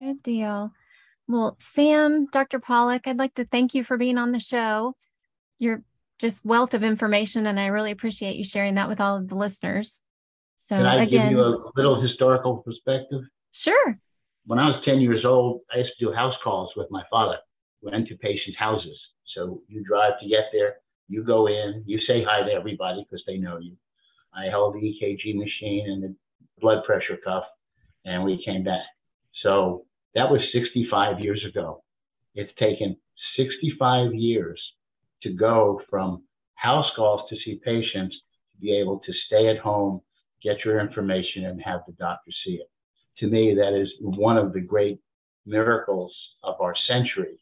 them. 0.00 0.14
Good 0.14 0.22
deal. 0.22 0.72
Well, 1.28 1.56
Sam, 1.60 2.26
Dr. 2.26 2.58
Pollock, 2.58 3.06
I'd 3.06 3.18
like 3.18 3.34
to 3.34 3.44
thank 3.44 3.74
you 3.74 3.84
for 3.84 3.96
being 3.96 4.18
on 4.18 4.32
the 4.32 4.40
show. 4.40 4.94
You're 5.58 5.82
just 6.18 6.44
wealth 6.44 6.74
of 6.74 6.82
information, 6.82 7.46
and 7.46 7.58
I 7.58 7.66
really 7.66 7.90
appreciate 7.90 8.36
you 8.36 8.44
sharing 8.44 8.74
that 8.74 8.88
with 8.88 9.00
all 9.00 9.16
of 9.16 9.28
the 9.28 9.34
listeners. 9.34 10.02
So, 10.56 10.76
Can 10.76 10.86
I 10.86 11.02
again, 11.02 11.28
give 11.28 11.38
you 11.38 11.42
a 11.42 11.70
little 11.76 12.00
historical 12.00 12.58
perspective? 12.58 13.22
Sure. 13.52 13.98
When 14.46 14.58
I 14.58 14.68
was 14.68 14.82
10 14.84 15.00
years 15.00 15.24
old, 15.24 15.60
I 15.72 15.78
used 15.78 15.90
to 15.98 16.06
do 16.06 16.12
house 16.12 16.34
calls 16.42 16.70
with 16.76 16.88
my 16.90 17.02
father. 17.10 17.38
Went 17.80 18.06
to 18.08 18.16
patients' 18.16 18.58
houses. 18.58 18.98
So 19.34 19.62
you 19.68 19.82
drive 19.82 20.12
to 20.20 20.28
get 20.28 20.44
there, 20.52 20.76
you 21.08 21.24
go 21.24 21.48
in, 21.48 21.82
you 21.86 21.98
say 22.06 22.22
hi 22.22 22.42
to 22.42 22.52
everybody 22.52 23.04
because 23.04 23.24
they 23.26 23.38
know 23.38 23.58
you. 23.58 23.76
I 24.34 24.44
held 24.46 24.74
the 24.74 24.78
EKG 24.78 25.34
machine 25.34 25.90
and 25.90 26.02
the 26.02 26.14
blood 26.60 26.84
pressure 26.84 27.18
cuff, 27.24 27.44
and 28.04 28.22
we 28.24 28.42
came 28.44 28.62
back. 28.62 28.84
So 29.42 29.84
that 30.14 30.30
was 30.30 30.40
65 30.52 31.20
years 31.20 31.44
ago. 31.48 31.82
It's 32.34 32.52
taken 32.58 32.96
65 33.36 34.14
years 34.14 34.60
to 35.22 35.32
go 35.32 35.80
from 35.88 36.22
house 36.54 36.90
calls 36.96 37.28
to 37.28 37.36
see 37.44 37.60
patients 37.64 38.16
to 38.52 38.60
be 38.60 38.76
able 38.78 39.00
to 39.00 39.12
stay 39.26 39.48
at 39.48 39.58
home, 39.58 40.00
get 40.42 40.64
your 40.64 40.80
information, 40.80 41.46
and 41.46 41.60
have 41.62 41.80
the 41.86 41.92
doctor 41.92 42.30
see 42.44 42.54
it. 42.54 42.70
To 43.18 43.26
me, 43.26 43.54
that 43.54 43.78
is 43.78 43.88
one 44.00 44.36
of 44.36 44.52
the 44.52 44.60
great 44.60 45.00
miracles 45.46 46.14
of 46.42 46.60
our 46.60 46.74
century 46.88 47.38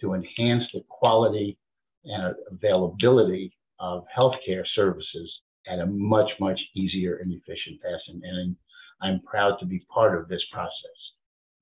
to 0.00 0.14
enhance 0.14 0.64
the 0.72 0.82
quality 0.88 1.58
and 2.04 2.34
availability 2.50 3.52
of 3.78 4.04
healthcare 4.16 4.64
services 4.74 5.30
at 5.66 5.78
a 5.78 5.86
much, 5.86 6.30
much 6.40 6.60
easier 6.74 7.16
and 7.16 7.32
efficient. 7.32 7.80
And, 8.08 8.22
and 8.24 8.56
I'm 9.02 9.20
proud 9.22 9.58
to 9.60 9.66
be 9.66 9.84
part 9.92 10.18
of 10.18 10.28
this 10.28 10.42
process. 10.52 11.09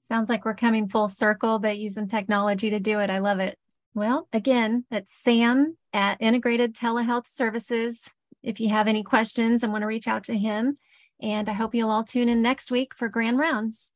Sounds 0.09 0.31
like 0.31 0.47
we're 0.47 0.55
coming 0.55 0.89
full 0.89 1.07
circle, 1.07 1.59
but 1.59 1.77
using 1.77 2.07
technology 2.07 2.71
to 2.71 2.81
do 2.81 2.99
it. 3.01 3.11
I 3.11 3.19
love 3.19 3.41
it. 3.41 3.59
Well, 3.93 4.27
again, 4.33 4.87
that's 4.91 5.13
Sam 5.13 5.77
at 5.93 6.17
Integrated 6.23 6.75
Telehealth 6.75 7.27
Services. 7.27 8.15
If 8.43 8.59
you 8.59 8.71
have 8.71 8.89
any 8.89 9.03
questions 9.03 9.63
and 9.63 9.71
want 9.71 9.83
to 9.83 9.87
reach 9.87 10.09
out 10.09 10.25
to 10.25 10.39
him, 10.39 10.77
and 11.21 11.47
I 11.47 11.53
hope 11.53 11.75
you'll 11.75 11.91
all 11.91 12.05
tune 12.05 12.31
in 12.31 12.41
next 12.41 12.71
week 12.71 12.95
for 12.95 13.11
Grand 13.11 13.37
Rounds. 13.37 13.93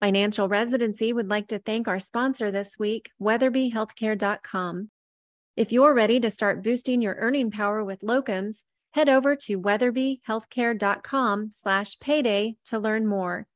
Financial 0.00 0.48
Residency 0.48 1.12
would 1.12 1.28
like 1.28 1.46
to 1.48 1.60
thank 1.60 1.86
our 1.86 2.00
sponsor 2.00 2.50
this 2.50 2.76
week, 2.76 3.12
WeatherbyHealthcare.com. 3.22 4.90
If 5.56 5.70
you're 5.70 5.94
ready 5.94 6.18
to 6.18 6.32
start 6.32 6.64
boosting 6.64 7.00
your 7.00 7.14
earning 7.14 7.52
power 7.52 7.84
with 7.84 8.00
locums, 8.00 8.64
head 8.94 9.08
over 9.08 9.36
to 9.36 9.60
weatherbyhealthcare.com 9.60 11.50
slash 11.52 12.00
payday 12.00 12.56
to 12.64 12.78
learn 12.80 13.06
more. 13.06 13.46